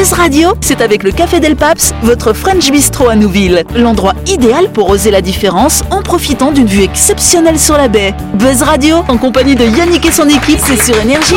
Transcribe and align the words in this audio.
Buzz 0.00 0.14
Radio, 0.14 0.54
c'est 0.62 0.80
avec 0.80 1.02
le 1.02 1.12
Café 1.12 1.40
Del 1.40 1.56
Paps, 1.56 1.92
votre 2.02 2.32
French 2.32 2.70
Bistro 2.70 3.10
à 3.10 3.16
Nouville. 3.16 3.64
L'endroit 3.74 4.14
idéal 4.26 4.70
pour 4.72 4.88
oser 4.88 5.10
la 5.10 5.20
différence 5.20 5.82
en 5.90 6.00
profitant 6.00 6.52
d'une 6.52 6.66
vue 6.66 6.84
exceptionnelle 6.84 7.58
sur 7.58 7.76
la 7.76 7.88
baie. 7.88 8.14
Buzz 8.32 8.62
Radio, 8.62 9.04
en 9.08 9.18
compagnie 9.18 9.56
de 9.56 9.66
Yannick 9.66 10.06
et 10.06 10.10
son 10.10 10.26
équipe, 10.26 10.58
c'est 10.64 10.82
sur 10.82 10.98
Énergie. 11.02 11.34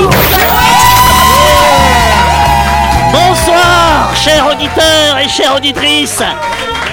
Bonsoir, 3.12 4.16
chers 4.16 4.48
auditeurs 4.50 5.18
et 5.22 5.28
chères 5.28 5.58
auditrices. 5.58 6.24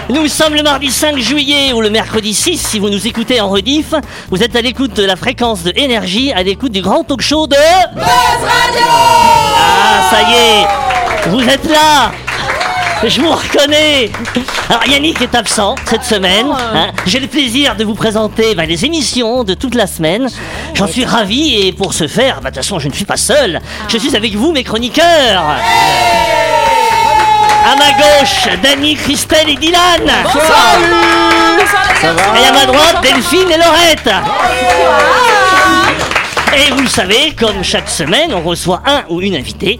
Nous 0.08 0.26
sommes 0.26 0.56
le 0.56 0.64
mardi 0.64 0.90
5 0.90 1.18
juillet 1.18 1.72
ou 1.72 1.82
le 1.82 1.90
mercredi 1.90 2.34
6 2.34 2.58
si 2.58 2.80
vous 2.80 2.90
nous 2.90 3.06
écoutez 3.06 3.40
en 3.40 3.48
rediff. 3.48 3.94
Vous 4.32 4.42
êtes 4.42 4.56
à 4.56 4.60
l'écoute 4.60 4.94
de 4.94 5.04
la 5.04 5.14
fréquence 5.14 5.62
de 5.62 5.72
énergie, 5.76 6.32
à 6.32 6.42
l'écoute 6.42 6.72
du 6.72 6.82
grand 6.82 7.04
talk 7.04 7.20
show 7.20 7.46
de 7.46 7.54
Buzz 7.94 8.02
Radio. 8.02 8.86
Ah, 9.56 10.10
ça 10.10 10.22
y 10.22 10.34
est, 10.34 10.89
vous 11.28 11.40
êtes 11.48 11.68
là. 11.68 12.12
Je 13.06 13.20
vous 13.22 13.30
reconnais. 13.30 14.10
Alors 14.68 14.86
Yannick 14.86 15.22
est 15.22 15.34
absent 15.34 15.74
cette 15.86 16.04
semaine. 16.04 16.46
hein. 16.74 16.88
J'ai 17.06 17.18
le 17.20 17.28
plaisir 17.28 17.74
de 17.74 17.82
vous 17.84 17.94
présenter 17.94 18.54
bah, 18.54 18.66
les 18.66 18.84
émissions 18.84 19.42
de 19.42 19.54
toute 19.54 19.74
la 19.74 19.86
semaine. 19.86 20.28
J'en 20.74 20.86
suis 20.86 21.04
ravi 21.06 21.66
et 21.66 21.72
pour 21.72 21.94
ce 21.94 22.06
faire, 22.08 22.40
bah, 22.42 22.50
de 22.50 22.56
toute 22.56 22.64
façon 22.64 22.78
je 22.78 22.88
ne 22.88 22.92
suis 22.92 23.06
pas 23.06 23.16
seul. 23.16 23.60
Je 23.88 23.96
suis 23.96 24.14
avec 24.16 24.34
vous 24.34 24.52
mes 24.52 24.64
chroniqueurs. 24.64 25.44
À 27.62 27.76
ma 27.76 27.92
gauche, 27.92 28.48
Dany, 28.62 28.96
Christelle 28.96 29.48
et 29.48 29.56
Dylan. 29.56 29.80
Et 32.02 32.46
à 32.48 32.52
ma 32.52 32.66
droite, 32.66 32.96
Delphine 33.02 33.50
et 33.50 33.58
Laurette. 33.58 34.10
Et 36.56 36.70
vous 36.72 36.82
le 36.82 36.88
savez, 36.88 37.32
comme 37.38 37.62
chaque 37.62 37.88
semaine, 37.88 38.34
on 38.34 38.40
reçoit 38.40 38.82
un 38.84 39.04
ou 39.08 39.20
une 39.20 39.36
invitée. 39.36 39.78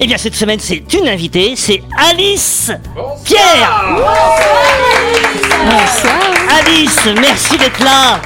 Et 0.00 0.06
bien 0.06 0.16
cette 0.16 0.34
semaine, 0.34 0.58
c'est 0.60 0.82
une 0.94 1.08
invitée, 1.08 1.54
c'est 1.56 1.82
Alice 2.10 2.70
Pierre. 3.24 3.84
Alice, 6.58 7.08
merci 7.20 7.58
d'être 7.58 7.82
là. 7.84 8.20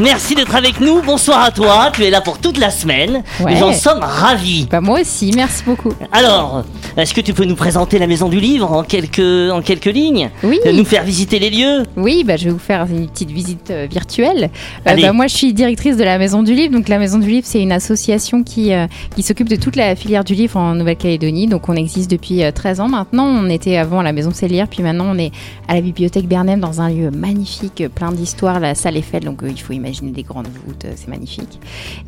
Merci 0.00 0.34
d'être 0.34 0.54
avec 0.54 0.80
nous. 0.80 1.02
Bonsoir 1.02 1.42
à 1.44 1.50
toi. 1.50 1.90
Tu 1.92 2.02
es 2.04 2.10
là 2.10 2.22
pour 2.22 2.38
toute 2.38 2.56
la 2.58 2.70
semaine. 2.70 3.22
Ouais. 3.40 3.54
Nous 3.54 3.62
en 3.62 3.72
sommes 3.72 4.00
ravis. 4.00 4.66
Bah 4.70 4.80
moi 4.80 5.00
aussi, 5.00 5.32
merci 5.36 5.62
beaucoup. 5.64 5.92
Alors, 6.10 6.64
est-ce 6.96 7.12
que 7.12 7.20
tu 7.20 7.34
peux 7.34 7.44
nous 7.44 7.54
présenter 7.56 7.98
la 7.98 8.06
maison 8.06 8.28
du 8.30 8.40
livre 8.40 8.72
en 8.72 8.84
quelques, 8.84 9.52
en 9.52 9.60
quelques 9.60 9.84
lignes? 9.86 10.30
Oui. 10.42 10.58
Euh, 10.64 10.72
Nous 10.72 10.86
faire 10.86 11.04
visiter 11.04 11.38
les 11.38 11.50
lieux? 11.50 11.82
Oui, 11.96 12.24
bah, 12.24 12.36
je 12.36 12.46
vais 12.46 12.50
vous 12.50 12.58
faire 12.58 12.86
une 12.90 13.06
petite 13.06 13.30
visite 13.30 13.70
euh, 13.70 13.86
virtuelle. 13.88 14.50
Euh, 14.88 14.96
bah, 14.96 15.12
moi, 15.12 15.26
je 15.26 15.36
suis 15.36 15.52
directrice 15.52 15.98
de 15.98 16.04
la 16.04 16.16
Maison 16.18 16.42
du 16.42 16.54
Livre. 16.54 16.72
Donc, 16.72 16.88
la 16.88 16.98
Maison 16.98 17.18
du 17.18 17.28
Livre, 17.28 17.46
c'est 17.46 17.60
une 17.60 17.72
association 17.72 18.42
qui, 18.42 18.72
euh, 18.72 18.86
qui 19.14 19.22
s'occupe 19.22 19.48
de 19.48 19.56
toute 19.56 19.76
la 19.76 19.94
filière 19.94 20.24
du 20.24 20.34
livre 20.34 20.56
en 20.56 20.74
Nouvelle-Calédonie. 20.74 21.48
Donc, 21.48 21.68
on 21.68 21.74
existe 21.76 22.10
depuis 22.10 22.42
euh, 22.42 22.50
13 22.50 22.80
ans 22.80 22.88
maintenant. 22.88 23.26
On 23.26 23.48
était 23.50 23.76
avant 23.76 24.00
à 24.00 24.02
la 24.04 24.12
Maison 24.12 24.32
Célire, 24.32 24.68
puis 24.68 24.82
maintenant, 24.82 25.06
on 25.10 25.18
est 25.18 25.32
à 25.68 25.74
la 25.74 25.82
Bibliothèque 25.82 26.26
Bernheim 26.26 26.56
dans 26.58 26.80
un 26.80 26.88
lieu 26.88 27.10
magnifique, 27.10 27.84
plein 27.94 28.10
d'histoires, 28.10 28.58
la 28.58 28.74
salle 28.74 28.96
Eiffel. 28.96 29.24
Donc, 29.24 29.42
euh, 29.42 29.48
il 29.50 29.60
faut 29.60 29.72
imaginer 29.82 30.12
des 30.12 30.22
grandes 30.22 30.48
voûtes, 30.66 30.84
euh, 30.84 30.92
c'est 30.96 31.08
magnifique. 31.08 31.58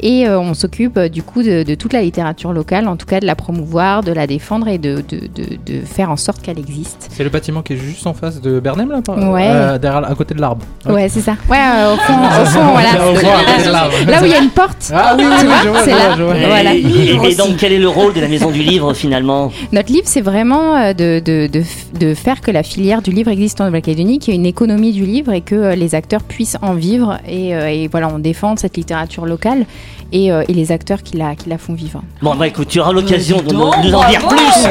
Et 0.01 0.27
euh, 0.29 0.39
on 0.39 0.55
s'occupe 0.55 0.97
euh, 0.97 1.09
du 1.09 1.23
coup 1.23 1.43
de, 1.43 1.63
de 1.63 1.75
toute 1.75 1.93
la 1.93 2.03
littérature 2.03 2.53
locale, 2.53 2.87
en 2.89 2.97
tout 2.97 3.07
cas 3.07 3.21
de 3.21 3.27
la 3.27 3.35
promouvoir, 3.35 4.03
de 4.03 4.13
la 4.13 4.27
défendre 4.27 4.69
et 4.69 4.79
de, 4.79 5.03
de, 5.09 5.21
de- 5.35 5.57
de 5.67 5.81
faire 5.85 6.11
en 6.11 6.17
sorte 6.17 6.41
qu'elle 6.43 6.59
existe. 6.59 7.09
C'est 7.11 7.25
le 7.25 7.31
bâtiment 7.31 7.63
qui 7.63 7.73
est 7.75 7.77
juste 7.77 8.07
en 8.07 8.15
face 8.15 8.41
de 8.41 8.61
Bernheim 8.61 8.89
là 8.91 9.01
Ouais. 9.31 9.47
euh, 9.49 9.79
derrière, 9.79 10.09
à 10.11 10.15
côté 10.15 10.35
de 10.35 10.41
l'arbre. 10.41 10.65
Ouais, 10.87 11.09
c'est 11.09 11.21
ça. 11.21 11.33
Ouais, 11.51 11.59
euh, 11.59 11.95
au 11.95 11.97
fond, 11.97 12.13
au 12.15 12.45
fond, 12.47 12.73
voilà. 12.73 12.91
Au 13.11 13.15
fond. 13.17 13.27
Là 14.11 14.23
où 14.23 14.25
il 14.25 14.31
y 14.31 14.35
a 14.35 14.39
une 14.43 14.51
porte. 14.51 14.91
Ah 14.95 15.15
oui, 15.19 15.25
oui, 15.27 15.47
oui, 15.49 15.79
c'est 15.85 15.91
là. 15.91 15.97
vois, 16.09 16.17
je 16.17 16.23
vois. 16.23 16.35
Voilà. 16.47 16.75
Et, 16.75 17.35
donc, 17.35 17.57
quel 17.59 17.73
est 17.73 17.79
le 17.79 17.89
rôle 17.89 18.13
de 18.15 18.21
la 18.21 18.29
maison 18.29 18.51
du 18.51 18.63
livre 18.63 18.95
finalement? 18.95 19.51
Notre 19.73 19.93
livre, 19.93 20.07
c'est 20.07 20.21
vraiment 20.21 20.93
de, 20.93 21.21
de, 21.21 21.49
de, 21.51 21.61
f- 21.61 21.99
de 21.99 22.15
faire 22.15 22.41
que 22.41 22.51
la 22.51 22.63
filière 22.63 23.03
du 23.03 23.11
livre 23.11 23.31
existe 23.31 23.61
en 23.61 23.67
Nouvelle-Calédonie, 23.67 24.19
qu'il 24.19 24.33
y 24.35 24.37
ait 24.37 24.41
une 24.41 24.47
économie 24.47 24.93
du 24.93 25.05
livre 25.05 25.33
et 25.33 25.41
que 25.41 25.75
les 25.75 25.95
acteurs 25.95 26.23
puissent 26.23 26.57
en 26.63 26.75
vivre. 26.75 27.19
Et, 27.29 27.55
euh, 27.55 27.64
et 27.71 27.89
voilà, 27.89 28.09
on 28.09 28.19
défend 28.19 28.57
cette 28.57 28.77
littérature 28.77 29.27
locale 29.27 29.67
et, 30.13 30.31
euh, 30.33 30.45
et 30.49 30.53
les 30.53 30.73
acteurs 30.73 31.03
qui 31.03 31.17
la, 31.17 31.35
qui 31.35 31.49
la 31.49 31.59
font 31.59 31.75
vivre. 31.75 32.03
Bon, 32.23 32.35
bah 32.35 32.47
écoute, 32.47 32.69
tu 32.69 32.81
auras 32.81 32.93
l'occasion 32.93 33.39
de 33.43 33.53
nous 33.53 33.71
de 33.83 33.89
nous 33.89 33.95
en 33.95 34.09
dire 34.09 34.27
plus. 34.27 34.69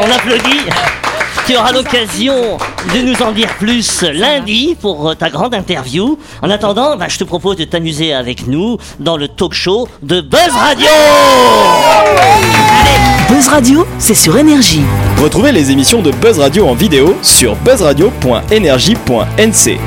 On 0.00 0.10
applaudit. 0.10 0.60
Tu 1.46 1.54
auras 1.56 1.72
l'occasion 1.72 2.56
de 2.94 3.00
nous 3.02 3.20
en 3.22 3.30
dire 3.32 3.48
plus 3.58 4.00
lundi 4.02 4.74
pour 4.80 5.10
euh, 5.10 5.14
ta 5.14 5.28
grande 5.28 5.54
interview. 5.54 6.18
En 6.40 6.48
attendant, 6.48 6.96
bah, 6.96 7.06
je 7.08 7.18
te 7.18 7.24
propose 7.24 7.56
de 7.56 7.64
t'amuser 7.64 8.14
avec 8.14 8.46
nous 8.46 8.78
dans 8.98 9.18
le 9.18 9.28
talk 9.28 9.52
show 9.52 9.86
de 10.02 10.22
Buzz 10.22 10.50
Radio. 10.54 10.86
Buzz 13.28 13.48
Radio, 13.48 13.86
c'est 13.98 14.14
sur 14.14 14.38
Énergie. 14.38 14.80
Retrouvez 15.22 15.52
les 15.52 15.70
émissions 15.70 16.00
de 16.00 16.12
Buzz 16.12 16.38
Radio 16.38 16.66
en 16.66 16.72
vidéo 16.74 17.14
sur 17.20 17.56
buzzradio.energie.nc. 17.56 19.78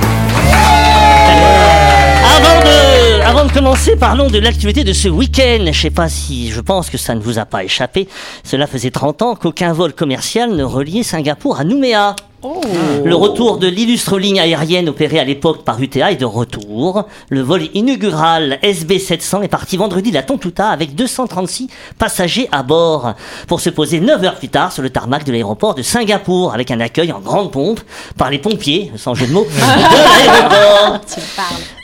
de, 3.47 3.53
commencer, 3.53 3.95
parlons 3.95 4.29
de 4.29 4.39
l'actualité 4.39 4.83
de 4.83 4.93
ce 4.93 5.07
week-end. 5.07 5.65
Je 5.71 5.79
sais 5.79 5.89
pas 5.89 6.09
si, 6.09 6.49
je 6.49 6.59
pense 6.59 6.89
que 6.89 6.97
ça 6.97 7.15
ne 7.15 7.19
vous 7.19 7.39
a 7.39 7.45
pas 7.45 7.63
échappé. 7.63 8.07
Cela 8.43 8.67
faisait 8.67 8.91
30 8.91 9.21
ans 9.21 9.35
qu'aucun 9.35 9.73
vol 9.73 9.93
commercial 9.93 10.51
ne 10.51 10.63
reliait 10.63 11.03
Singapour 11.03 11.59
à 11.59 11.63
Nouméa. 11.63 12.15
Le 12.43 13.15
retour 13.15 13.57
de 13.57 13.67
l'illustre 13.67 14.19
ligne 14.19 14.39
aérienne 14.39 14.89
opérée 14.89 15.19
à 15.19 15.23
l'époque 15.23 15.63
par 15.63 15.81
UTA 15.81 16.11
est 16.11 16.17
de 16.17 16.25
retour. 16.25 17.05
Le 17.29 17.41
vol 17.41 17.63
inaugural 17.73 18.59
SB700 18.61 19.41
est 19.41 19.47
parti 19.47 19.75
vendredi 19.75 20.11
de 20.11 20.15
la 20.15 20.21
Tontouta 20.21 20.69
avec 20.69 20.93
236 20.93 21.67
passagers 21.97 22.47
à 22.51 22.61
bord 22.61 23.15
pour 23.47 23.59
se 23.59 23.71
poser 23.71 23.99
9 23.99 24.23
heures 24.23 24.35
plus 24.35 24.49
tard 24.49 24.71
sur 24.71 24.83
le 24.83 24.91
tarmac 24.91 25.23
de 25.23 25.31
l'aéroport 25.31 25.73
de 25.73 25.81
Singapour 25.81 26.53
avec 26.53 26.69
un 26.69 26.79
accueil 26.79 27.11
en 27.11 27.21
grande 27.21 27.51
pompe 27.51 27.79
par 28.17 28.29
les 28.29 28.37
pompiers, 28.37 28.91
sans 28.97 29.15
jeu 29.15 29.25
de 29.25 29.31
mots, 29.33 29.47
de 29.55 30.27
l'aéroport. 30.27 31.01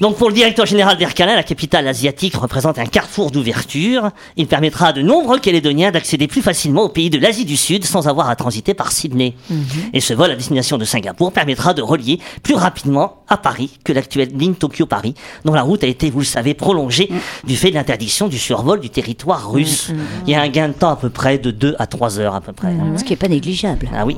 Donc 0.02 0.18
pour 0.18 0.28
le 0.28 0.36
directeur 0.36 0.68
général 0.68 0.98
d'Aircalin, 0.98 1.36
la 1.36 1.44
capitale 1.44 1.88
asiatique 1.88 2.36
représente 2.36 2.78
un 2.78 2.86
carrefour 2.86 3.32
d'ouverture. 3.32 4.12
Il 4.38 4.46
permettra 4.46 4.88
à 4.88 4.94
de 4.94 5.02
nombreux 5.02 5.40
Calédoniens 5.40 5.90
d'accéder 5.90 6.28
plus 6.28 6.44
facilement 6.44 6.84
au 6.84 6.90
pays 6.90 7.10
de 7.10 7.18
l'Asie 7.18 7.46
du 7.46 7.58
Sud 7.58 7.86
sans 7.86 8.08
avoir 8.08 8.30
à 8.30 8.36
transiter 8.36 8.76
par 8.76 8.92
Sydney. 8.92 9.34
Et 9.94 10.00
ce 10.00 10.14
vol 10.14 10.30
à 10.30 10.36
destination 10.44 10.78
de 10.78 10.84
Singapour 10.86 11.32
permettra 11.32 11.74
de 11.74 11.82
relier 11.82 12.20
plus 12.44 12.56
rapidement 12.56 13.24
à 13.30 13.38
Paris 13.38 13.80
que 13.86 13.94
l'actuelle 13.94 14.30
ligne 14.36 14.54
Tokyo-Paris, 14.56 15.16
dont 15.46 15.54
la 15.54 15.62
route 15.62 15.84
a 15.84 15.88
été, 15.88 16.10
vous 16.10 16.20
le 16.20 16.26
savez, 16.26 16.54
prolongée 16.54 17.10
du 17.46 17.56
fait 17.56 17.70
de 17.70 17.76
l'interdiction 17.76 18.28
du 18.28 18.38
survol 18.38 18.82
du 18.82 18.90
territoire 18.90 19.50
russe. 19.50 19.92
Il 20.28 20.32
y 20.32 20.36
a 20.36 20.42
un 20.42 20.50
gain 20.50 20.68
de 20.68 20.74
temps 20.74 20.90
à 20.90 20.96
peu 20.98 21.10
près 21.10 21.38
de 21.38 21.50
2 21.50 21.76
à 21.80 21.88
3 21.88 22.20
heures 22.20 22.36
à 22.36 22.42
peu 22.42 22.52
près. 22.52 22.74
Ce 22.98 23.04
qui 23.06 23.14
est 23.14 23.18
pas 23.18 23.30
négligeable. 23.30 23.90
Ah 23.96 24.06
oui. 24.06 24.18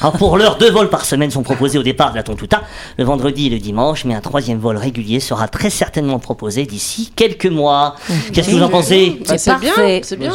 Alors 0.00 0.14
pour 0.14 0.36
l'heure, 0.36 0.58
deux 0.58 0.70
vols 0.70 0.90
par 0.90 1.04
semaine 1.04 1.30
sont 1.30 1.42
proposés 1.44 1.78
au 1.78 1.82
départ 1.84 2.10
de 2.10 2.16
la 2.16 2.22
Tontouta, 2.24 2.62
le 2.98 3.04
vendredi 3.04 3.46
et 3.46 3.50
le 3.50 3.58
dimanche, 3.58 4.04
mais 4.04 4.14
un 4.14 4.20
troisième 4.20 4.58
vol 4.58 4.76
régulier 4.76 5.20
sera 5.20 5.46
très 5.46 5.70
certainement 5.70 6.18
proposé 6.18 6.66
d'ici 6.66 7.12
quelques 7.14 7.46
mois. 7.46 7.94
Qu'est-ce 8.32 8.50
que 8.50 8.54
vous 8.56 8.62
en 8.62 8.68
pensez 8.68 9.20
C'est 9.24 9.44
parfait. 9.46 10.00
C'est 10.04 10.18
bien. 10.18 10.32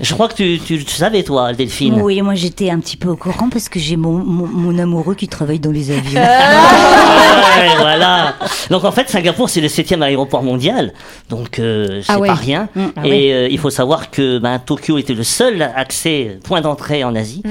Je 0.00 0.14
crois 0.14 0.28
que 0.28 0.34
tu, 0.34 0.60
tu, 0.64 0.84
tu 0.84 0.94
savais, 0.94 1.24
toi, 1.24 1.52
Delphine. 1.52 2.00
Oui, 2.00 2.22
moi 2.22 2.34
j'étais 2.34 2.70
un 2.70 2.78
petit 2.78 2.96
peu 2.96 3.08
au 3.08 3.16
courant 3.16 3.48
parce 3.50 3.68
que 3.68 3.78
j'ai 3.80 3.96
mon, 3.96 4.12
mon, 4.18 4.46
mon 4.46 4.67
amoureux 4.76 5.14
qui 5.14 5.28
travaille 5.28 5.58
dans 5.60 5.70
les 5.70 5.90
avions. 5.96 6.20
Ouais, 6.20 7.68
voilà. 7.78 8.34
Donc 8.70 8.84
en 8.84 8.92
fait, 8.92 9.08
Singapour, 9.08 9.48
c'est 9.48 9.60
le 9.60 9.68
septième 9.68 10.02
aéroport 10.02 10.42
mondial, 10.42 10.92
donc 11.30 11.58
euh, 11.58 12.00
c'est 12.04 12.12
Ah 12.12 12.18
ouais. 12.18 12.28
pas 12.28 12.34
rien. 12.34 12.68
Ah 12.96 13.06
et 13.06 13.32
euh, 13.32 13.48
il 13.50 13.58
faut 13.58 13.70
savoir 13.70 14.10
que 14.10 14.38
ben, 14.38 14.58
Tokyo 14.58 14.98
était 14.98 15.14
le 15.14 15.22
seul 15.22 15.62
accès, 15.74 16.38
point 16.44 16.60
d'entrée 16.60 17.04
en 17.04 17.14
Asie. 17.14 17.42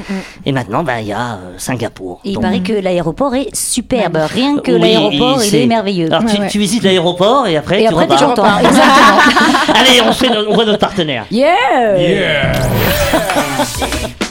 Et 0.45 0.51
maintenant, 0.51 0.83
ben, 0.83 0.99
il 0.99 1.07
y 1.07 1.13
a 1.13 1.33
euh, 1.33 1.53
Singapour. 1.57 2.19
Et 2.25 2.29
il 2.29 2.33
Donc- 2.35 2.43
paraît 2.43 2.59
que 2.59 2.73
l'aéroport 2.73 3.33
est 3.35 3.55
superbe. 3.55 4.17
Rien 4.33 4.57
que 4.59 4.71
Oui, 4.71 4.79
l'aéroport, 4.79 5.43
il 5.43 5.49
c'est- 5.49 5.63
est 5.63 5.67
merveilleux. 5.67 6.07
Alors 6.07 6.25
tu, 6.25 6.35
Ouais, 6.35 6.41
ouais. 6.41 6.47
tu 6.49 6.59
visites 6.59 6.83
l'aéroport 6.83 7.47
et 7.47 7.57
après 7.57 7.79
Et 7.83 7.87
tu 7.87 7.93
après, 7.93 8.05
repars. 8.05 8.59
Exactement. 8.59 9.19
Allez, 9.75 10.01
on, 10.07 10.11
fait, 10.13 10.29
no- 10.29 10.45
on 10.49 10.53
voit 10.55 10.65
notre 10.65 10.79
partenaire. 10.79 11.25
Yeah! 11.31 12.51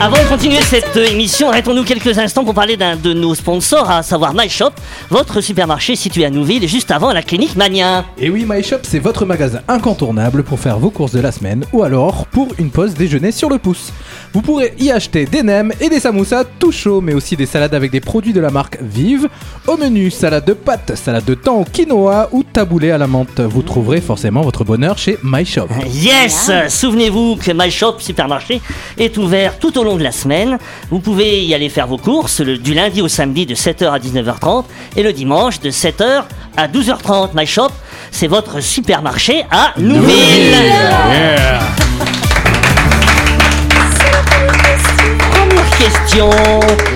Avant 0.00 0.16
de 0.16 0.28
continuer 0.28 0.60
cette 0.60 0.96
émission, 0.96 1.50
arrêtons-nous 1.50 1.84
quelques 1.84 2.18
instants 2.18 2.44
pour 2.44 2.52
parler 2.52 2.76
d'un 2.76 2.96
de 2.96 3.12
nos 3.12 3.34
sponsors, 3.34 3.88
à 3.88 4.02
savoir 4.02 4.34
MyShop, 4.34 4.72
votre 5.08 5.40
supermarché 5.40 5.94
situé 5.94 6.24
à 6.24 6.30
Nouville, 6.30 6.68
juste 6.68 6.90
avant 6.90 7.12
la 7.12 7.22
clinique 7.22 7.54
Mania. 7.54 8.04
Et 8.18 8.28
oui, 8.28 8.44
MyShop, 8.46 8.80
c'est 8.82 8.98
votre 8.98 9.24
magasin 9.24 9.60
incontournable 9.68 10.42
pour 10.42 10.58
faire 10.58 10.78
vos 10.80 10.90
courses 10.90 11.12
de 11.12 11.20
la 11.20 11.30
semaine 11.30 11.64
ou 11.72 11.84
alors 11.84 12.26
pour 12.26 12.48
une 12.58 12.70
pause 12.70 12.94
déjeuner 12.94 13.30
sur 13.30 13.48
le 13.48 13.58
pouce. 13.58 13.92
Vous 14.32 14.42
pourrez 14.42 14.74
y 14.80 14.90
acheter 14.90 15.26
des 15.26 15.44
nems 15.44 15.72
et 15.80 15.88
des 15.88 16.00
samoussas 16.00 16.44
tout 16.58 16.72
chauds, 16.72 17.00
mais 17.00 17.14
aussi 17.14 17.36
des 17.36 17.46
salades 17.46 17.74
avec 17.74 17.92
des 17.92 18.00
produits 18.00 18.32
de 18.32 18.40
la 18.40 18.50
marque 18.50 18.78
Vive. 18.82 19.28
Au 19.68 19.76
menu, 19.76 20.10
salade 20.10 20.44
de 20.44 20.54
pâtes, 20.54 20.96
salade 20.96 21.24
de 21.24 21.34
thon 21.34 21.60
au 21.60 21.64
quinoa 21.64 22.28
ou 22.32 22.42
taboulé 22.42 22.90
à 22.90 22.98
la 22.98 23.06
menthe. 23.06 23.40
Vous 23.40 23.62
trouverez 23.62 24.00
forcément 24.00 24.42
votre 24.42 24.64
bonheur 24.64 24.98
chez 24.98 25.18
MyShop. 25.22 25.68
Yes 25.86 26.50
Souvenez-vous 26.68 27.36
que 27.36 27.52
MyShop 27.52 28.00
Supermarché 28.00 28.60
est 28.98 29.16
ouvert 29.18 29.58
tout 29.60 29.78
au 29.78 29.83
long 29.84 29.96
de 29.96 30.02
la 30.02 30.12
semaine. 30.12 30.58
Vous 30.90 30.98
pouvez 30.98 31.44
y 31.44 31.54
aller 31.54 31.68
faire 31.68 31.86
vos 31.86 31.98
courses 31.98 32.40
le, 32.40 32.58
du 32.58 32.74
lundi 32.74 33.02
au 33.02 33.08
samedi 33.08 33.46
de 33.46 33.54
7h 33.54 33.90
à 33.90 33.98
19h30 33.98 34.64
et 34.96 35.02
le 35.02 35.12
dimanche 35.12 35.60
de 35.60 35.70
7h 35.70 36.24
à 36.56 36.68
12h30. 36.68 37.30
My 37.34 37.46
Shop, 37.46 37.70
c'est 38.10 38.26
votre 38.26 38.60
supermarché 38.60 39.44
à 39.50 39.74
Nouville. 39.78 40.56
Question. 45.78 46.30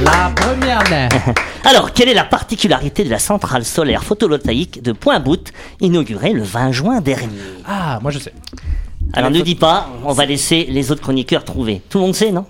La 0.03 0.33
première. 0.35 0.83
Alors, 1.65 1.93
quelle 1.93 2.09
est 2.09 2.15
la 2.15 2.25
particularité 2.25 3.05
de 3.05 3.11
la 3.11 3.19
centrale 3.19 3.65
solaire 3.65 4.03
photovoltaïque 4.03 4.83
de 4.83 4.93
Point-Bout 4.93 5.53
inaugurée 5.81 6.33
le 6.33 6.43
20 6.43 6.73
juin 6.73 7.01
dernier? 7.01 7.29
Ah, 7.67 7.99
moi 8.01 8.11
je 8.11 8.19
sais. 8.19 8.33
Alors, 9.15 9.31
ne 9.31 9.41
dis 9.41 9.55
pas, 9.55 9.89
on 10.05 10.13
va 10.13 10.27
laisser 10.27 10.67
les 10.69 10.93
autres 10.93 11.01
chroniqueurs 11.01 11.45
trouver. 11.45 11.81
Tout 11.89 11.99
le 11.99 12.05
monde 12.05 12.15
sait, 12.15 12.31
non 12.31 12.45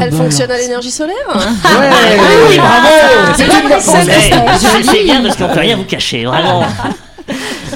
Elle 0.00 0.12
fonctionne 0.12 0.50
à 0.50 0.58
l'énergie 0.58 0.90
solaire 0.90 1.14
Oui, 1.34 2.58
bravo 2.58 3.34
C'est 3.36 5.04
bien 5.04 5.22
parce 5.22 5.36
qu'on 5.36 5.48
peut 5.48 5.60
rien 5.60 5.76
vous 5.76 5.84
cacher, 5.84 6.24
vraiment. 6.24 6.64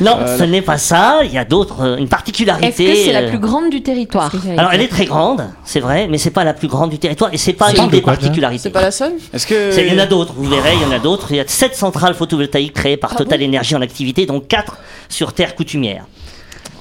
Non, 0.00 0.18
ce 0.38 0.42
n'est 0.42 0.62
pas 0.62 0.78
ça. 0.78 1.20
Il 1.24 1.32
y 1.32 1.38
a 1.38 1.44
d'autres, 1.44 1.80
euh, 1.80 1.96
une 1.96 2.08
particularité. 2.08 2.84
Est-ce 2.84 2.98
que 2.98 3.04
c'est 3.06 3.12
la 3.12 3.26
euh, 3.26 3.28
plus 3.28 3.38
grande 3.38 3.70
du 3.70 3.82
territoire 3.82 4.32
Alors, 4.56 4.72
elle 4.72 4.80
est 4.80 4.88
très 4.88 5.04
grande, 5.04 5.44
c'est 5.64 5.78
vrai, 5.80 6.08
mais 6.10 6.18
c'est 6.18 6.30
pas 6.32 6.42
la 6.42 6.54
plus 6.54 6.66
grande 6.68 6.90
du 6.90 6.98
territoire 6.98 7.32
et 7.32 7.38
c'est 7.38 7.52
pas 7.52 7.70
une 7.70 7.86
de 7.86 7.90
des 7.92 8.02
quoi, 8.02 8.14
particularités. 8.14 8.62
C'est 8.64 8.70
pas 8.70 8.82
la 8.82 8.90
seule 8.90 9.12
Est-ce 9.32 9.46
que. 9.46 9.80
Il 9.80 9.92
y 9.92 9.96
en 9.96 10.02
a 10.02 10.06
d'autres, 10.06 10.34
vous 10.36 10.48
verrez, 10.48 10.74
il 10.74 10.82
y 10.82 10.84
en 10.84 10.90
a 10.90 10.98
d'autres. 10.98 11.28
Il 11.30 11.36
y 11.36 11.40
a 11.40 11.44
sept 11.46 11.76
centrales 11.76 12.14
photovoltaïques 12.14 12.74
créées 12.74 12.96
par 12.96 13.14
Total 13.14 13.42
Energy 13.42 13.76
en 13.76 13.82
activité, 13.82 14.26
dont 14.26 14.40
quatre 14.40 14.78
sur 15.08 15.32
terre 15.32 15.54
coutumière. 15.54 16.06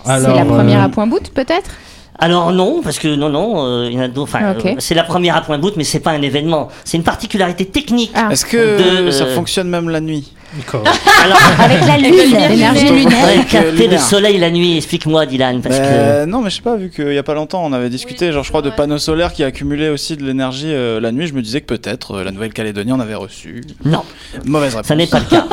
C'est 0.05 0.33
la 0.33 0.45
première 0.45 0.81
euh, 0.81 0.85
à 0.85 0.89
point 0.89 1.07
bout, 1.07 1.29
peut-être 1.33 1.71
Alors 2.19 2.51
non, 2.51 2.81
parce 2.83 2.99
que 2.99 3.15
non, 3.15 3.29
non, 3.29 3.65
euh, 3.65 3.87
il 3.89 3.93
y 3.93 3.99
en 3.99 4.03
a 4.03 4.07
d'autres. 4.07 4.35
Enfin, 4.35 4.55
euh, 4.55 4.75
c'est 4.79 4.95
la 4.95 5.03
première 5.03 5.35
à 5.35 5.41
point 5.41 5.57
bout, 5.57 5.75
mais 5.77 5.83
c'est 5.83 5.99
pas 5.99 6.11
un 6.11 6.21
événement. 6.21 6.69
C'est 6.83 6.97
une 6.97 7.03
particularité 7.03 7.65
technique. 7.65 8.11
Ah. 8.15 8.29
Est-ce 8.31 8.45
que 8.45 9.05
De, 9.05 9.11
ça 9.11 9.25
fonctionne 9.27 9.69
même 9.69 9.89
la 9.89 10.01
nuit. 10.01 10.33
Alors, 11.23 11.37
Avec 11.59 11.81
la 11.85 11.97
lune. 11.97 12.37
L'énergie 12.49 12.89
lunaire. 12.89 13.47
capter 13.49 13.87
le 13.87 13.97
soleil 13.97 14.37
la 14.37 14.51
nuit. 14.51 14.77
Explique-moi, 14.77 15.25
Dylan, 15.25 15.61
parce 15.61 15.77
que. 15.77 15.83
Euh, 15.83 16.25
Non, 16.25 16.41
mais 16.41 16.49
je 16.49 16.57
sais 16.57 16.61
pas, 16.61 16.75
vu 16.75 16.89
qu'il 16.89 17.13
y 17.13 17.17
a 17.17 17.23
pas 17.23 17.33
longtemps, 17.33 17.63
on 17.65 17.73
avait 17.73 17.89
discuté, 17.89 18.31
genre, 18.31 18.43
je 18.43 18.49
crois, 18.49 18.61
de 18.61 18.69
panneaux 18.69 18.97
solaires 18.97 19.33
qui 19.33 19.43
accumulaient 19.43 19.89
aussi 19.89 20.15
de 20.15 20.23
l'énergie 20.23 20.71
euh, 20.71 20.99
la 20.99 21.11
nuit. 21.11 21.27
Je 21.27 21.33
me 21.33 21.41
disais 21.41 21.61
que 21.61 21.65
peut-être 21.65 22.15
euh, 22.17 22.23
la 22.23 22.31
Nouvelle-Calédonie 22.31 22.91
en 22.91 22.99
avait 22.99 23.15
reçu. 23.15 23.63
Non, 23.85 24.03
Mauvaise 24.45 24.75
réponse. 24.75 24.87
ça 24.87 24.95
n'est 24.95 25.07
pas 25.07 25.19
le 25.19 25.25
cas. 25.25 25.45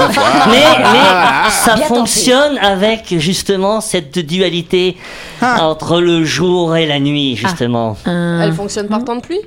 mais, 0.51 0.65
mais 0.93 1.51
ça 1.51 1.77
fonctionne 1.77 2.59
avec 2.59 3.19
justement 3.19 3.81
cette 3.81 4.19
dualité 4.19 4.97
entre 5.43 6.01
le 6.01 6.25
jour 6.25 6.77
et 6.77 6.87
la 6.87 7.01
nuit, 7.01 7.37
justement. 7.37 7.97
Elle 8.07 8.53
fonctionne 8.53 8.89
par 8.89 9.05
temps 9.05 9.17
de 9.17 9.23
pluie? 9.23 9.41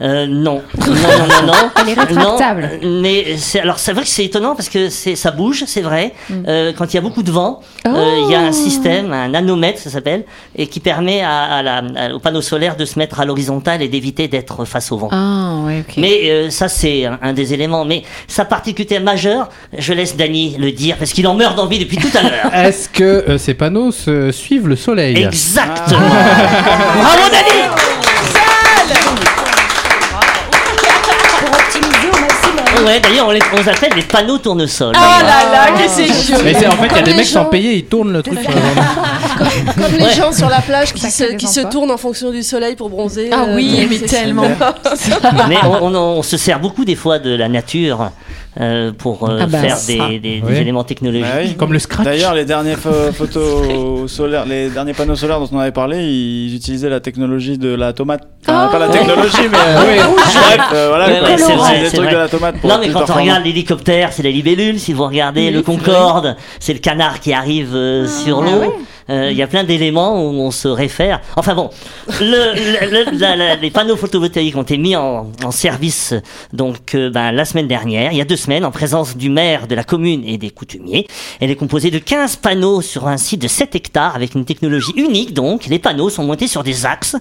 Euh, 0.00 0.26
non. 0.28 0.62
non, 0.78 0.86
non, 0.86 1.26
non, 1.28 1.46
non. 1.48 1.70
Elle 1.80 1.88
est 1.90 2.00
rétractable. 2.00 2.70
Non, 2.82 3.00
mais 3.00 3.36
c'est, 3.36 3.60
alors 3.60 3.78
c'est 3.78 3.92
vrai 3.92 4.02
que 4.02 4.08
c'est 4.08 4.24
étonnant 4.24 4.54
parce 4.54 4.68
que 4.68 4.88
c'est, 4.88 5.16
ça 5.16 5.30
bouge, 5.30 5.64
c'est 5.66 5.80
vrai. 5.82 6.14
Euh, 6.48 6.72
quand 6.76 6.92
il 6.92 6.96
y 6.96 6.98
a 6.98 7.02
beaucoup 7.02 7.22
de 7.22 7.30
vent, 7.30 7.60
euh, 7.86 8.20
il 8.24 8.30
y 8.30 8.34
a 8.34 8.40
un 8.40 8.52
système, 8.52 9.12
un 9.12 9.28
nanomètre, 9.28 9.78
ça 9.80 9.90
s'appelle, 9.90 10.24
et 10.56 10.66
qui 10.66 10.80
permet 10.80 11.22
à, 11.22 11.42
à 11.42 11.62
la, 11.62 11.82
à- 11.96 12.12
au 12.14 12.18
panneau 12.18 12.40
solaire 12.40 12.76
de 12.76 12.84
se 12.84 12.98
mettre 12.98 13.20
à 13.20 13.24
l'horizontale 13.24 13.82
et 13.82 13.88
d'éviter 13.88 14.28
d'être 14.28 14.64
face 14.64 14.90
au 14.92 14.96
vent. 14.98 15.08
Ah, 15.12 15.56
ouais, 15.66 15.84
ok. 15.88 15.94
Mais 15.98 16.30
euh, 16.30 16.50
ça, 16.50 16.68
c'est 16.68 17.04
un, 17.06 17.18
un 17.22 17.32
des 17.32 17.52
éléments. 17.54 17.84
Mais 17.84 18.02
sa 18.28 18.44
particularité 18.44 18.98
majeure, 19.00 19.48
je 19.76 19.92
laisse 19.92 20.16
Dany 20.16 20.56
le 20.58 20.72
dire 20.72 20.96
parce 20.96 21.12
qu'il 21.12 21.26
en 21.26 21.34
meurt 21.34 21.56
d'envie 21.56 21.78
depuis 21.78 21.98
tout 21.98 22.16
à 22.16 22.22
l'heure. 22.22 22.54
Est-ce 22.54 22.88
que 22.88 23.02
euh, 23.04 23.38
ces 23.38 23.54
panneaux 23.54 23.92
se 23.92 24.30
suivent 24.32 24.68
le 24.68 24.76
soleil? 24.76 25.22
Exactement. 25.22 25.98
Bravo 26.00 27.28
Dany 27.30 27.91
Ouais, 32.84 33.00
d'ailleurs, 33.00 33.28
on 33.28 33.30
les, 33.30 33.40
on 33.52 33.56
les 33.56 33.68
appelle 33.68 33.92
les 33.94 34.02
panneaux 34.02 34.38
tournesols. 34.38 34.94
Ah 34.96 35.18
là 35.22 35.50
là, 35.52 35.66
que 35.82 35.88
c'est 35.88 36.06
chiant 36.12 36.38
Mais 36.44 36.52
c'est 36.54 36.66
en 36.66 36.72
fait, 36.72 36.86
il 36.86 36.90
y 36.90 36.94
a 36.94 36.94
Comme 36.96 37.04
des 37.04 37.10
les 37.12 37.16
mecs 37.18 37.26
sans 37.26 37.42
gens- 37.44 37.48
payer, 37.50 37.74
ils 37.76 37.84
tournent 37.84 38.12
le 38.12 38.22
truc. 38.22 38.38
sur 38.40 38.50
la- 38.50 39.74
Comme 39.82 39.96
les 39.98 40.04
Ouais. 40.04 40.12
gens 40.14 40.32
sur 40.32 40.48
la 40.48 40.60
plage 40.60 40.92
qui, 40.92 41.10
se, 41.10 41.24
qui 41.34 41.46
se 41.46 41.60
tournent 41.60 41.90
en 41.90 41.96
fonction 41.96 42.30
du 42.30 42.42
soleil 42.42 42.74
pour 42.76 42.90
bronzer. 42.90 43.30
Ah 43.32 43.44
euh, 43.48 43.56
oui, 43.56 43.86
mais 43.88 43.98
c'est- 43.98 44.06
tellement. 44.06 44.42
Mais 45.48 45.56
on, 45.64 45.86
on- 45.86 45.94
on 45.94 46.22
se 46.22 46.36
sert 46.36 46.58
beaucoup 46.58 46.84
des 46.84 46.96
fois 46.96 47.18
de 47.18 47.30
la 47.34 47.48
nature 47.48 48.10
euh, 48.60 48.92
pour 48.96 49.28
euh, 49.28 49.38
Ah 49.42 49.46
bah, 49.46 49.58
faire 49.58 49.78
des, 49.86 50.18
des- 50.18 50.40
des 50.40 50.42
Oui. 50.46 50.56
éléments 50.56 50.84
technologiques. 50.84 51.24
Bah 51.24 51.40
oui. 51.42 51.54
Comme 51.54 51.72
le 51.72 51.78
scratch. 51.78 52.04
D'ailleurs, 52.04 52.34
les 52.34 52.44
derniers 52.44 52.74
pho- 52.76 53.12
photos 53.14 54.10
solaires, 54.10 54.44
les 54.44 54.68
derniers 54.68 54.92
panneaux 54.92 55.16
solaires 55.16 55.40
dont 55.40 55.48
on 55.52 55.58
avait 55.58 55.72
parlé, 55.72 56.04
ils 56.04 56.54
utilisaient 56.54 56.90
la 56.90 57.00
technologie 57.00 57.56
de 57.58 57.74
la 57.74 57.92
tomate. 57.92 58.22
Enfin, 58.46 58.68
pas 58.70 58.78
la 58.78 58.88
technologie, 58.88 59.48
mais 59.50 59.56
euh, 59.58 60.02
bref, 60.16 60.60
euh, 60.74 60.86
voilà, 60.88 61.06
Ouais, 61.06 61.36
c'est 61.38 61.54
vrai, 61.54 61.84
trucs 61.86 62.00
vrai. 62.02 62.12
de 62.12 62.18
la 62.18 62.28
tomate. 62.28 62.58
Pour 62.58 62.68
Non, 62.68 62.76
mais 62.80 62.88
quand 62.90 63.08
on 63.08 63.14
regarde 63.14 63.44
l'hélicoptère, 63.44 64.12
c'est 64.12 64.22
la 64.22 64.30
libellule. 64.30 64.78
Si 64.78 64.92
vous 64.92 65.04
regardez 65.04 65.50
le 65.50 65.62
Concorde, 65.62 66.36
c'est 66.60 66.72
le 66.74 66.80
canard 66.80 67.20
qui 67.20 67.32
arrive 67.32 67.70
euh, 67.74 68.06
sur 68.06 68.42
l'eau. 68.42 68.74
Euh, 69.12 69.30
Il 69.30 69.36
y 69.36 69.42
a 69.42 69.46
plein 69.46 69.64
d'éléments 69.64 70.14
où 70.24 70.30
on 70.40 70.50
se 70.50 70.68
réfère. 70.68 71.20
Enfin 71.36 71.54
bon, 71.54 71.70
le- 72.20 72.54
le- 72.54 72.90
le- 73.12 73.18
la- 73.18 73.36
la- 73.36 73.56
les 73.56 73.70
panneaux 73.70 73.96
photovoltaïques 73.96 74.56
ont 74.56 74.62
été 74.62 74.78
mis 74.78 74.96
en, 74.96 75.30
en 75.44 75.50
service 75.50 76.14
donc 76.52 76.94
euh, 76.94 77.10
ben, 77.10 77.30
la 77.32 77.44
semaine 77.44 77.66
dernière, 77.68 78.12
il 78.12 78.18
y 78.18 78.20
a 78.20 78.24
deux 78.24 78.36
semaines, 78.36 78.64
en 78.64 78.70
présence 78.70 79.16
du 79.16 79.28
maire 79.28 79.66
de 79.66 79.74
la 79.74 79.84
commune 79.84 80.22
et 80.26 80.38
des 80.38 80.50
coutumiers. 80.50 81.06
Elle 81.40 81.50
est 81.50 81.56
composée 81.56 81.90
de 81.90 81.98
15 81.98 82.36
panneaux 82.36 82.80
sur 82.80 83.06
un 83.06 83.16
site 83.18 83.42
de 83.42 83.48
7 83.48 83.74
hectares 83.74 84.14
avec 84.16 84.34
une 84.34 84.44
technologie 84.44 84.92
unique. 84.96 85.34
Donc, 85.34 85.66
les 85.66 85.78
panneaux 85.78 86.08
sont 86.10 86.24
montés 86.24 86.48
sur 86.48 86.62
des 86.62 86.86
axes 86.86 87.16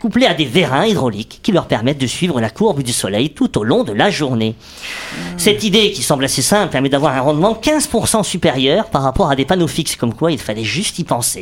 couplés 0.00 0.26
à 0.26 0.34
des 0.34 0.44
vérins 0.44 0.86
hydrauliques 0.86 1.40
qui 1.42 1.52
leur 1.52 1.66
permettent 1.66 2.00
de 2.00 2.06
suivre 2.06 2.40
la 2.40 2.50
courbe 2.50 2.82
du 2.82 2.92
soleil 2.92 3.30
tout 3.30 3.56
au 3.58 3.64
long 3.64 3.84
de 3.84 3.92
la 3.92 4.10
journée. 4.10 4.54
Cette 5.36 5.62
idée, 5.64 5.92
qui 5.92 6.02
semble 6.02 6.24
assez 6.24 6.42
simple, 6.42 6.70
permet 6.72 6.88
d'avoir 6.88 7.14
un 7.14 7.20
rendement 7.20 7.54
15% 7.60 8.22
supérieur 8.24 8.86
par 8.86 9.02
rapport 9.02 9.30
à 9.30 9.36
des 9.36 9.44
panneaux 9.44 9.68
fixes, 9.68 9.96
comme 9.96 10.14
quoi 10.14 10.32
il 10.32 10.38
fallait 10.38 10.64
juste 10.64 10.98
y 10.98 11.04
penser. 11.04 11.35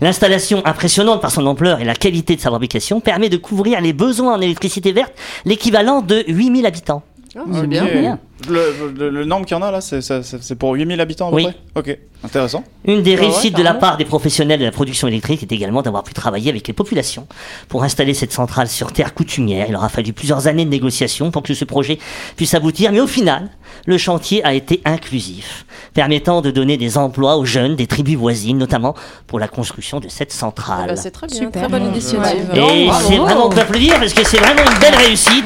L'installation, 0.00 0.62
impressionnante 0.64 1.20
par 1.20 1.30
son 1.30 1.46
ampleur 1.46 1.80
et 1.80 1.84
la 1.84 1.94
qualité 1.94 2.36
de 2.36 2.40
sa 2.40 2.50
fabrication, 2.50 3.00
permet 3.00 3.28
de 3.28 3.36
couvrir 3.36 3.80
les 3.80 3.92
besoins 3.92 4.34
en 4.34 4.40
électricité 4.40 4.92
verte, 4.92 5.12
l'équivalent 5.44 6.00
de 6.00 6.24
8000 6.26 6.66
habitants. 6.66 7.02
C'est 7.32 7.66
bien. 7.66 7.84
bien. 7.84 8.18
Le, 8.48 8.92
le, 8.96 9.10
le 9.10 9.24
nombre 9.24 9.44
qu'il 9.46 9.56
y 9.56 9.60
en 9.60 9.62
a 9.62 9.70
là, 9.70 9.80
c'est- 9.80 10.54
pour 10.58 10.72
8000 10.74 11.00
habitants 11.00 11.28
à 11.28 11.30
peu 11.30 11.36
Oui. 11.36 11.44
près? 11.44 11.54
Ok, 11.92 11.98
intéressant. 12.24 12.64
Une 12.86 13.02
des 13.02 13.12
Ah 13.16 13.20
ouais, 13.20 13.26
réussites 13.28 13.56
de 13.56 13.62
la 13.62 13.74
part 13.74 13.96
des 13.96 14.04
professionnels 14.04 14.58
de 14.58 14.64
la 14.64 14.70
production 14.72 15.08
électrique 15.08 15.42
est 15.42 15.52
également 15.52 15.82
d'avoir 15.82 16.02
pu 16.04 16.14
travailler 16.14 16.50
avec 16.50 16.66
les 16.66 16.72
populations 16.74 17.26
pour 17.68 17.82
installer 17.84 18.14
cette 18.14 18.32
centrale 18.32 18.68
sur 18.68 18.92
terre 18.92 19.12
coutumière. 19.14 19.66
Il 19.68 19.76
aura 19.76 19.88
fallu 19.88 20.12
plusieurs 20.12 20.46
années 20.46 20.64
de 20.64 20.70
négociations 20.70 21.30
pour 21.30 21.42
que 21.42 21.52
ce 21.54 21.64
projet 21.64 21.98
puisse 22.36 22.54
aboutir, 22.54 22.92
mais 22.92 23.00
au 23.00 23.06
final, 23.06 23.48
le 23.86 23.98
chantier 23.98 24.42
a 24.44 24.54
été 24.54 24.80
inclusif, 24.84 25.66
permettant 25.94 26.40
de 26.40 26.50
donner 26.50 26.76
des 26.76 26.96
emplois 26.98 27.36
aux 27.36 27.44
jeunes 27.44 27.76
des 27.76 27.86
tribus 27.86 28.16
voisines, 28.16 28.58
notamment 28.58 28.94
pour 29.26 29.38
la 29.38 29.48
construction 29.48 30.00
de 30.00 30.08
cette 30.08 30.32
Ah 30.34 30.38
centrale. 30.38 30.86
bah, 30.88 30.96
c'est 30.96 31.10
très 31.10 31.26
bien, 31.26 31.36
Super. 31.40 31.62
très 31.62 31.70
bonne 31.70 31.86
initiative. 31.88 32.50
Et 32.54 32.86
Bravo. 32.86 33.06
c'est 33.08 33.16
vraiment, 33.18 33.46
on 33.46 33.50
peut 33.50 33.60
applaudir 33.60 33.98
parce 33.98 34.14
que 34.14 34.24
c'est 34.26 34.38
vraiment 34.38 34.62
une 34.70 34.78
belle 34.78 34.94
réussite 34.96 35.44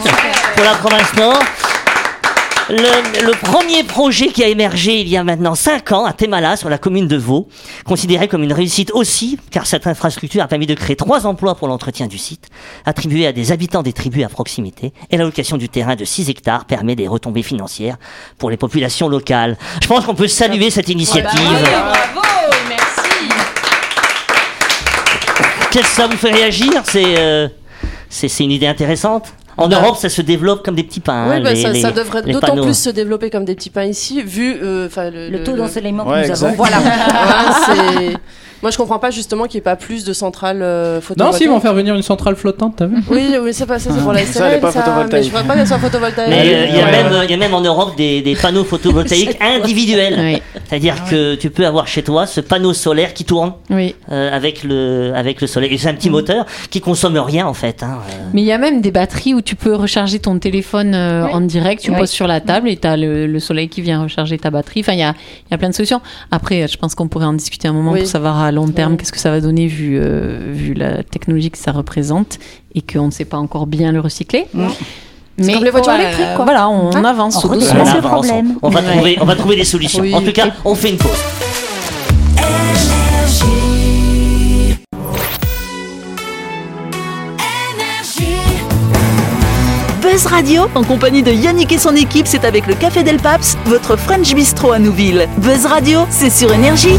pour 0.54 0.64
la 0.64 0.74
province 0.74 1.14
Nord. 1.16 1.42
Le, 2.70 3.26
le 3.26 3.32
premier 3.32 3.82
projet 3.82 4.28
qui 4.28 4.42
a 4.42 4.48
émergé 4.48 4.98
il 4.98 5.08
y 5.08 5.18
a 5.18 5.24
maintenant 5.24 5.54
5 5.54 5.92
ans 5.92 6.06
à 6.06 6.14
Temala, 6.14 6.56
sur 6.56 6.70
la 6.70 6.78
commune 6.78 7.06
de 7.06 7.16
Vaux, 7.16 7.46
considéré 7.84 8.26
comme 8.26 8.42
une 8.42 8.54
réussite 8.54 8.90
aussi, 8.92 9.38
car 9.50 9.66
cette 9.66 9.86
infrastructure 9.86 10.42
a 10.42 10.48
permis 10.48 10.66
de 10.66 10.72
créer 10.72 10.96
trois 10.96 11.26
emplois 11.26 11.56
pour 11.56 11.68
l'entretien 11.68 12.06
du 12.06 12.16
site, 12.16 12.48
attribué 12.86 13.26
à 13.26 13.32
des 13.32 13.52
habitants 13.52 13.82
des 13.82 13.92
tribus 13.92 14.24
à 14.24 14.28
proximité, 14.28 14.94
et 15.10 15.18
l'allocation 15.18 15.58
du 15.58 15.68
terrain 15.68 15.94
de 15.94 16.06
6 16.06 16.30
hectares 16.30 16.64
permet 16.64 16.96
des 16.96 17.06
retombées 17.06 17.42
financières 17.42 17.98
pour 18.38 18.48
les 18.48 18.56
populations 18.56 19.08
locales. 19.08 19.58
Je 19.82 19.86
pense 19.86 20.06
qu'on 20.06 20.14
peut 20.14 20.28
saluer 20.28 20.70
cette 20.70 20.88
initiative. 20.88 21.28
Bravo, 21.34 22.22
merci. 22.66 23.28
Qu'est-ce 25.70 25.82
que 25.82 25.88
ça 25.88 26.06
vous 26.06 26.16
fait 26.16 26.32
réagir? 26.32 26.82
C'est 26.84 27.18
euh, 27.18 27.48
c'est 28.08 28.44
une 28.44 28.52
idée 28.52 28.68
intéressante? 28.68 29.34
En 29.56 29.68
Europe, 29.68 29.96
ça 29.96 30.08
se 30.08 30.20
développe 30.22 30.64
comme 30.64 30.74
des 30.74 30.82
petits 30.82 31.00
pains. 31.00 31.26
Oui, 31.28 31.36
hein, 31.36 31.40
bah, 31.42 31.52
les- 31.52 31.62
ça, 31.62 31.70
les- 31.70 31.80
ça 31.80 31.92
devrait 31.92 32.22
d'autant 32.22 32.56
plus 32.62 32.74
se 32.76 32.90
développer 32.90 33.30
comme 33.30 33.44
des 33.44 33.54
petits 33.54 33.70
pains 33.70 33.84
ici, 33.84 34.22
vu 34.22 34.56
euh, 34.62 34.88
le, 34.96 35.30
Le 35.30 35.42
taux 35.44 35.56
d'ensoleillement 35.56 36.04
que 36.04 36.10
Ouais, 36.10 36.22
nous 36.24 36.30
exact. 36.30 36.46
avons. 36.46 36.56
Voilà. 36.56 36.76
Ouais, 37.98 38.16
Moi, 38.64 38.70
je 38.70 38.78
comprends 38.78 38.98
pas 38.98 39.10
justement 39.10 39.44
qu'il 39.44 39.58
n'y 39.58 39.60
ait 39.60 39.62
pas 39.62 39.76
plus 39.76 40.04
de 40.04 40.14
centrales 40.14 40.60
euh, 40.62 40.94
Non, 40.94 41.00
photovoltaïques. 41.02 41.36
si, 41.38 41.44
ils 41.44 41.50
vont 41.50 41.60
faire 41.60 41.74
venir 41.74 41.94
une 41.94 42.00
centrale 42.02 42.34
flottante, 42.34 42.76
t'as 42.78 42.86
vu 42.86 42.96
Oui, 43.10 43.28
oui, 43.42 43.52
c'est 43.52 43.66
pas 43.66 43.78
ça, 43.78 43.90
c'est 43.94 44.00
pour 44.00 44.14
la 44.14 44.24
Ça, 44.24 44.48
elle 44.48 44.56
est 44.56 44.60
pas 44.60 44.70
ça, 44.72 44.78
mais 44.78 44.84
photovoltaïque. 44.86 45.24
je 45.26 45.30
voudrais 45.30 45.44
pas 45.46 45.54
qu'elle 45.54 45.66
soit 45.68 45.78
photovoltaïque. 45.78 46.30
Mais 46.30 46.54
euh, 46.54 46.66
il 46.70 46.76
y, 46.76 46.80
a 46.80 46.84
Ouais. 46.86 46.90
même, 46.90 47.12
euh, 47.12 47.24
il 47.24 47.30
y 47.30 47.34
a 47.34 47.36
même 47.36 47.52
en 47.52 47.60
Europe 47.60 47.94
des, 47.96 48.22
des 48.22 48.34
panneaux 48.34 48.64
photovoltaïques 48.64 49.36
individuels. 49.42 50.14
Oui, 50.18 50.42
C'est-à-dire 50.66 50.96
que 51.10 51.34
tu 51.34 51.50
peux 51.50 51.66
avoir 51.66 51.86
chez 51.86 52.02
toi 52.02 52.26
ce 52.26 52.40
panneau 52.40 52.72
solaire 52.72 53.12
qui 53.12 53.24
tourne 53.24 53.52
oui. 53.68 53.94
euh, 54.10 54.34
avec, 54.34 54.64
le, 54.64 55.12
avec 55.14 55.42
le 55.42 55.46
soleil. 55.46 55.76
C'est 55.78 55.88
un 55.90 55.94
petit 55.94 56.08
moteur 56.08 56.46
qui 56.70 56.80
consomme 56.80 57.18
rien 57.18 57.46
en 57.46 57.52
fait. 57.54 57.82
hein. 57.82 57.98
Mais 58.32 58.40
il 58.40 58.46
y 58.46 58.52
a 58.52 58.56
même 58.58 58.80
des 58.80 58.90
batteries 58.90 59.34
où 59.34 59.42
tu 59.42 59.56
peux 59.56 59.74
recharger 59.74 60.20
ton 60.20 60.38
téléphone 60.38 60.94
euh, 60.94 61.26
en 61.26 61.42
direct, 61.42 61.82
tu 61.82 61.92
poses 61.92 62.08
sur 62.10 62.26
la 62.26 62.40
table 62.40 62.68
et 62.70 62.76
tu 62.78 62.86
as 62.86 62.96
le, 62.96 63.26
le 63.26 63.38
soleil 63.40 63.68
qui 63.68 63.82
vient 63.82 64.02
recharger 64.02 64.38
ta 64.38 64.50
batterie. 64.50 64.80
Enfin, 64.80 64.92
il 64.94 65.00
y 65.00 65.02
a, 65.02 65.14
y 65.50 65.54
a 65.54 65.58
plein 65.58 65.68
de 65.68 65.74
solutions. 65.74 66.00
Après, 66.30 66.66
je 66.66 66.78
pense 66.78 66.94
qu'on 66.94 67.08
pourrait 67.08 67.26
en 67.26 67.34
discuter 67.34 67.68
un 67.68 67.72
moment 67.74 67.92
Oui. 67.92 68.00
pour 68.00 68.08
savoir 68.08 68.40
à 68.40 68.50
long 68.54 68.68
terme 68.68 68.96
qu'est-ce 68.96 69.12
que 69.12 69.18
ça 69.18 69.30
va 69.30 69.40
donner 69.42 69.66
vu, 69.66 69.98
euh, 70.00 70.38
vu 70.52 70.72
la 70.72 71.02
technologie 71.02 71.50
que 71.50 71.58
ça 71.58 71.72
représente 71.72 72.38
et 72.74 72.80
qu'on 72.80 73.06
ne 73.06 73.10
sait 73.10 73.26
pas 73.26 73.36
encore 73.36 73.66
bien 73.66 73.92
le 73.92 74.00
recycler. 74.00 74.46
Mais 75.36 75.52
comme 75.54 75.64
les 75.64 75.70
voitures 75.70 75.92
voilà, 75.92 76.04
électriques, 76.04 76.36
quoi. 76.36 76.44
Voilà, 76.44 76.68
on, 76.68 76.90
on 76.94 77.04
avance 77.04 77.44
On 77.44 77.48
doucement. 77.48 77.74
le 77.84 77.90
avance, 77.90 78.04
problème. 78.26 78.54
On 78.62 78.70
va, 78.70 78.80
Ouais. 78.80 78.86
trouver, 78.94 79.18
on 79.20 79.24
va 79.24 79.34
trouver 79.36 79.56
des 79.56 79.64
solutions. 79.64 80.00
Oui. 80.00 80.14
En 80.14 80.22
tout 80.22 80.32
cas, 80.32 80.46
on 80.64 80.74
fait 80.76 80.90
une 80.90 80.96
pause. 80.96 81.10
Buzz 90.02 90.26
Radio, 90.26 90.66
en 90.74 90.84
compagnie 90.84 91.22
de 91.22 91.32
Yannick 91.32 91.72
et 91.72 91.78
son 91.78 91.96
équipe, 91.96 92.26
c'est 92.26 92.44
avec 92.44 92.66
le 92.66 92.74
Café 92.74 93.02
Del 93.02 93.16
Paps, 93.16 93.56
votre 93.66 93.96
French 93.96 94.34
Bistro 94.34 94.72
à 94.72 94.78
Nouville. 94.78 95.26
Buzz 95.38 95.66
Radio, 95.66 96.00
c'est 96.10 96.30
sur 96.30 96.52
Énergie. 96.52 96.98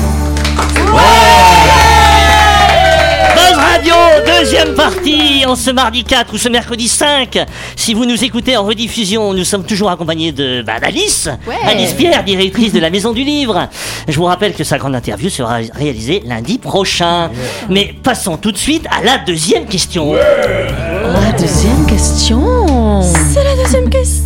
Buzz 3.35 3.57
Radio, 3.57 3.93
deuxième 4.25 4.73
partie, 4.75 5.45
en 5.45 5.55
ce 5.55 5.71
mardi 5.71 6.03
4 6.03 6.33
ou 6.33 6.37
ce 6.37 6.49
mercredi 6.49 6.87
5. 6.87 7.39
Si 7.75 7.93
vous 7.93 8.05
nous 8.05 8.23
écoutez 8.23 8.55
en 8.55 8.63
rediffusion, 8.63 9.33
nous 9.33 9.43
sommes 9.43 9.65
toujours 9.65 9.89
accompagnés 9.89 10.31
de 10.31 10.61
bah, 10.61 10.79
d'Alice, 10.79 11.29
Alice 11.65 11.93
Pierre, 11.93 12.23
directrice 12.23 12.71
de 12.73 12.79
la 12.79 12.89
Maison 12.89 13.11
du 13.11 13.23
Livre. 13.23 13.67
Je 14.07 14.15
vous 14.15 14.23
rappelle 14.25 14.53
que 14.53 14.63
sa 14.63 14.77
grande 14.77 14.95
interview 14.95 15.29
sera 15.29 15.57
réalisée 15.73 16.23
lundi 16.25 16.57
prochain. 16.57 17.29
Mais 17.69 17.93
passons 18.01 18.37
tout 18.37 18.51
de 18.51 18.57
suite 18.57 18.87
à 18.89 19.03
la 19.03 19.17
deuxième 19.17 19.65
question. 19.65 20.13
La 20.13 21.31
deuxième 21.37 21.85
question. 21.87 23.01
C'est 23.33 23.43
la 23.43 23.55
deuxième 23.55 23.89
question. 23.89 24.24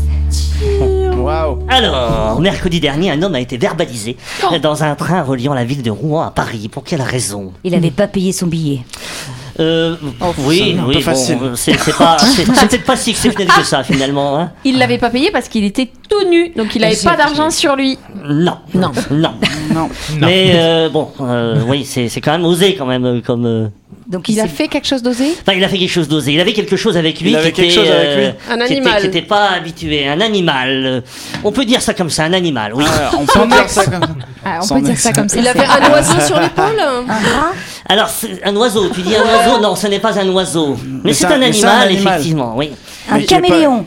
Alors, 1.70 2.40
mercredi 2.42 2.80
dernier, 2.80 3.12
un 3.12 3.22
homme 3.22 3.36
a 3.36 3.40
été 3.40 3.58
verbalisé 3.58 4.18
dans 4.62 4.84
un 4.84 4.96
train 4.96 5.22
reliant 5.24 5.54
la 5.54 5.64
ville 5.66 5.84
de 5.84 5.92
Rouen 5.92 6.24
à 6.24 6.32
Paris. 6.32 6.68
Pour 6.68 6.84
quelle 6.84 7.02
raison? 7.02 7.54
Il 7.64 7.76
avait 7.76 7.92
pas 7.92 8.08
payé 8.08 8.32
son 8.32 8.48
billet. 8.48 8.80
euh, 9.60 9.96
Oui, 10.40 10.76
un 10.80 10.86
oui, 10.88 10.96
bon, 10.96 11.02
facile. 11.02 11.38
euh, 11.42 11.56
c'est 11.56 11.78
c'est 11.78 11.96
pas, 11.96 12.18
c'est 12.18 12.46
c'est 12.54 12.68
peut-être 12.70 12.86
pas 12.86 12.96
si 12.96 13.12
exceptionnel 13.12 13.54
que 13.56 13.64
ça 13.64 13.84
finalement. 13.84 14.40
Hein 14.40 14.52
Il 14.66 14.78
l'avait 14.80 14.98
pas 14.98 15.10
payé 15.10 15.30
parce 15.32 15.48
qu'il 15.48 15.64
était 15.64 15.90
tout 16.10 16.28
nu, 16.30 16.50
donc 16.56 16.76
il 16.76 16.84
avait 16.84 16.96
pas 16.96 17.16
d'argent 17.16 17.50
sur 17.52 17.76
lui. 17.76 17.98
non, 18.26 18.58
Non. 18.74 18.92
non. 19.12 19.34
Non. 19.80 19.90
Mais 20.20 20.52
euh, 20.56 20.90
bon, 20.90 21.10
euh, 21.22 21.62
oui, 21.68 21.86
c'est 21.86 22.10
c'est 22.10 22.22
quand 22.22 22.32
même 22.32 22.46
osé 22.46 22.76
quand 22.76 22.86
même 22.86 23.06
euh, 23.06 23.22
comme. 23.22 23.46
euh, 23.46 23.68
Donc 24.08 24.28
Il 24.30 24.40
a 24.40 24.48
fait 24.48 24.68
quelque 24.68 24.88
chose 24.88 25.02
d'osé? 25.04 25.26
Enfin, 25.42 25.54
il 25.58 25.64
a 25.64 25.70
fait 25.70 25.78
quelque 25.78 25.90
chose 25.92 26.08
d'osé. 26.08 26.34
Il 26.34 26.40
avait 26.42 26.54
quelque 26.54 26.76
chose 26.76 26.98
avec 26.98 27.20
lui. 27.22 27.32
Il 27.32 27.36
avait 27.36 27.52
qui 27.52 27.62
quelque 27.62 27.72
était, 27.72 27.82
chose 27.82 27.90
avec 27.92 28.18
lui. 28.18 28.26
Un 28.52 28.60
animal. 28.62 29.02
Qui 29.02 29.08
n'était 29.08 29.22
pas 29.22 29.50
habitué. 29.52 30.08
Un 30.08 30.20
animal. 30.22 31.04
On 31.44 31.52
peut 31.52 31.66
dire 31.66 31.82
ça 31.82 31.94
comme 31.94 32.10
ça, 32.10 32.24
un 32.24 32.34
animal, 32.34 32.74
oui. 32.76 32.84
On 33.18 33.26
peut 33.26 33.48
dire 33.48 33.70
ça 33.70 33.86
comme 33.86 34.02
ça. 34.02 34.10
Ah, 34.46 34.60
On 34.62 34.66
Sans 34.66 34.76
peut 34.76 34.82
dire 34.82 34.92
ex. 34.92 35.02
ça 35.04 35.14
comme 35.14 35.30
ça. 35.30 35.38
Il 35.40 35.48
avait 35.48 35.66
un 35.66 35.92
oiseau 35.92 36.20
sur 36.26 36.40
l'épaule 36.40 36.82
Alors, 37.88 38.10
un 38.46 38.56
oiseau. 38.56 38.90
Tu 38.90 39.02
dis 39.02 39.16
un 39.16 39.22
oiseau? 39.24 39.60
Non, 39.62 39.76
ce 39.76 39.88
n'est 39.88 40.00
pas 40.00 40.18
un 40.20 40.28
oiseau. 40.30 40.78
Mais, 40.86 41.00
Mais 41.06 41.14
c'est 41.14 41.26
un, 41.26 41.32
un 41.32 41.42
animal, 41.42 41.92
effectivement, 41.92 42.54
oui. 42.58 42.72
Un 43.12 43.22
caméléon. 43.22 43.86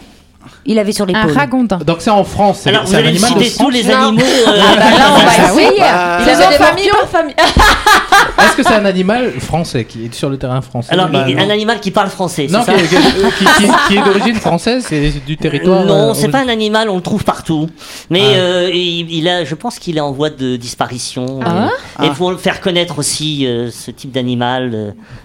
Il 0.65 0.79
avait 0.79 0.93
sur 0.93 1.05
Un 1.05 1.09
l'épaule. 1.09 1.33
ragondin. 1.33 1.79
Donc 1.79 1.97
c'est 2.01 2.11
en 2.11 2.23
France, 2.25 2.61
c'est 2.63 2.71
Alors, 2.71 2.85
vous 2.85 2.91
c'est 2.93 2.97
un 2.97 3.01
allez 3.01 3.19
citer 3.19 3.51
tous 3.59 3.71
les 3.71 3.91
animaux. 3.91 4.21
euh, 4.47 4.61
Ah 4.61 4.77
bah 4.77 4.91
là, 4.99 5.07
on 5.15 5.19
va 5.25 5.25
Ah 5.39 5.51
oui. 5.55 5.63
essayer. 5.63 5.79
Bah, 5.81 6.19
Il 6.21 6.29
avait 6.29 6.35
Faisons 6.37 6.51
des 6.51 6.57
famille 6.57 6.89
par 6.91 7.09
famille. 7.09 7.35
Est-ce 8.39 8.57
que 8.57 8.63
c'est 8.63 8.75
un 8.75 8.85
animal 8.85 9.33
français 9.41 9.85
qui 9.85 10.07
est 10.07 10.15
sur 10.15 10.29
le 10.31 10.37
terrain 10.39 10.61
français 10.63 10.93
Alors, 10.93 11.09
Bah, 11.09 11.25
un 11.27 11.51
animal 11.51 11.81
qui 11.81 11.91
parle 11.91 12.09
français, 12.11 12.47
c'est 12.49 12.57
Non, 12.57 12.63
ça 12.65 12.75
qui, 12.75 12.83
qui- 12.83 12.97
qui- 12.97 13.67
qui- 13.67 13.73
qui 13.89 13.97
est 13.97 14.03
d'origine 14.05 14.37
française, 14.37 14.85
c'est 14.89 15.25
du 15.25 15.37
territoire. 15.37 15.85
Non, 15.85 16.11
euh, 16.11 16.15
c'est 16.15 16.29
pas 16.29 16.39
un 16.41 16.49
animal, 16.49 16.89
on 16.89 16.97
le 16.97 17.03
trouve 17.03 17.25
partout. 17.25 17.69
Mais 18.11 18.23
Ah. 18.35 18.39
euh, 18.39 18.71
il, 18.73 19.11
il 19.13 19.29
a, 19.29 19.45
je 19.45 19.55
pense 19.55 19.79
qu'il 19.79 19.97
est 19.97 20.01
en 20.01 20.13
voie 20.13 20.31
de 20.31 20.57
disparition. 20.57 21.41
Ah 21.45 21.69
et, 22.01 22.07
et 22.07 22.09
Ah. 22.11 22.15
pour 22.17 22.31
le 22.31 22.37
faire 22.37 22.61
connaître 22.61 22.99
aussi 22.99 23.47
euh, 23.47 23.71
ce 23.71 23.91
type 23.91 24.13
d'animal 24.13 24.71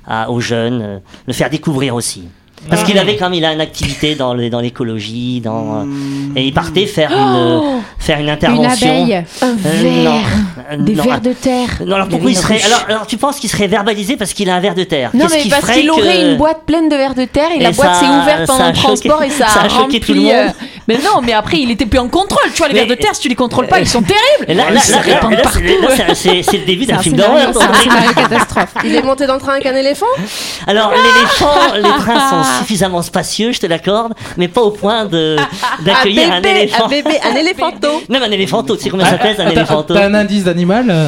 euh, 0.10 0.26
aux 0.28 0.40
jeunes, 0.40 0.82
euh, 0.82 0.98
le 1.28 1.34
faire 1.34 1.50
découvrir 1.50 1.96
aussi. 1.96 2.24
Parce 2.70 2.84
qu'il 2.84 2.98
avait 2.98 3.16
quand 3.16 3.26
même, 3.30 3.36
il 3.36 3.46
a 3.46 3.54
une 3.54 3.62
activité 3.62 4.16
dans 4.16 4.34
le- 4.34 4.50
dans 4.50 4.60
l'écologie, 4.60 5.40
dans 5.42 5.82
euh, 5.82 5.84
et 6.36 6.44
il 6.48 6.54
partait 6.54 6.86
faire 6.86 7.12
une 7.12 7.36
euh, 7.36 7.60
faire 8.00 8.18
une 8.18 8.26
Une 8.26 8.30
intervention. 8.32 8.90
abeille. 8.90 9.14
Un 9.42 9.48
Euh, 9.48 9.56
verre. 9.64 10.78
non, 10.78 10.84
Des 10.84 10.96
non, 10.96 11.04
vers 11.04 11.22
de 11.22 11.34
terre. 11.34 11.70
Non, 11.86 11.96
alors 11.96 12.08
Il 12.08 12.10
pourquoi 12.10 12.26
avait 12.30 12.34
il 12.34 12.36
une 12.36 12.42
serait 12.42 12.54
ruche. 12.56 12.66
alors, 12.66 12.84
alors 12.90 13.08
tu 13.08 13.18
penses 13.18 13.40
qu'il 13.40 13.50
serait 13.50 13.68
verbalisé 13.68 14.18
parce 14.18 14.34
qu'il 14.34 14.50
a 14.50 14.56
un 14.56 14.60
verre 14.60 14.76
de 14.76 14.84
terre? 14.84 15.12
Non, 15.14 15.28
mais 15.32 15.50
parce 15.50 15.72
qu'il 15.72 15.90
aurait 15.92 16.02
que- 16.02 16.32
une 16.32 16.38
boîte 16.38 16.64
pleine 16.66 16.90
de 16.90 16.96
vers 16.96 17.14
de 17.16 17.26
terre 17.26 17.50
et, 17.54 17.58
Et 17.58 17.64
la 17.64 17.72
boîte 17.72 17.96
s'est 17.96 18.06
ouverte 18.06 18.48
pendant 18.48 18.68
le 18.68 18.74
choqué- 18.74 18.82
transport 18.82 19.24
et 19.24 19.30
ça, 19.30 19.48
ça 19.48 19.60
a 19.62 19.66
a 19.66 19.70
choqué 19.70 19.82
rempli. 19.84 20.00
tout 20.02 20.14
le 20.14 20.22
monde. 20.22 20.32
euh, 20.34 20.50
Mais 20.88 20.96
non, 21.00 21.22
mais 21.24 21.34
après, 21.34 21.58
il 21.60 21.70
était 21.72 21.86
plus 21.86 22.00
en 22.00 22.08
contrôle. 22.08 22.50
Tu 22.54 22.58
vois, 22.60 22.68
les 22.70 22.74
vers 22.74 22.88
de 22.88 22.94
terre, 22.96 23.14
si 23.14 23.22
tu 23.22 23.28
les 23.30 23.36
contrôles 23.36 23.68
pas, 23.68 23.80
ils 23.80 23.88
sont 23.88 24.02
terribles. 24.02 24.46
Et 24.48 24.54
là, 24.54 24.66
Ils 24.70 24.76
là, 24.76 24.80
se 24.82 24.92
là, 24.92 24.98
là, 24.98 25.04
répandent 25.04 25.32
là, 25.34 25.42
partout. 25.42 25.60
c'est- 26.16 26.58
le 26.58 26.66
début 26.66 26.86
C'est 26.86 26.92
d'un 26.94 26.98
un 27.00 27.02
film 27.02 27.16
d'horreur. 27.18 27.50
c'est 27.54 27.64
un 27.64 27.74
scénario 27.74 28.14
catastrophe. 28.14 28.74
Il 28.86 28.96
est 28.96 29.02
monté 29.02 29.28
dans 29.28 29.34
le 29.36 29.40
train 29.42 29.54
avec 29.54 29.66
un 29.66 29.76
éléphant? 29.76 30.06
Alors, 30.66 30.92
l'éléphant, 30.92 31.74
les 31.76 31.82
trains 32.04 32.30
sont 32.30 32.60
suffisamment 32.60 33.02
spacieux, 33.02 33.52
je 33.52 33.60
te 33.60 33.66
l'accorde, 33.66 34.14
mais 34.38 34.48
pas 34.48 34.62
au 34.62 34.72
point 34.72 35.06
de 35.06 35.36
d'accueillir 35.86 36.32
un, 36.32 36.42
éléphant. 36.42 36.86
un 36.86 36.88
bébé, 36.90 37.20
un 37.24 37.36
éléphanto. 37.40 37.88
Même 38.10 38.24
un 38.24 38.32
éléphanto, 38.32 38.76
tu 38.78 38.84
sais 38.84 38.90
combien 38.90 39.06
ça 39.06 39.18
pèse 39.18 39.40
un 39.40 39.48
éléphanto 39.50 39.94
T'as 39.94 40.06
un 40.06 40.14
indice 40.14 40.44
d'animal 40.46 40.86
euh, 40.90 41.08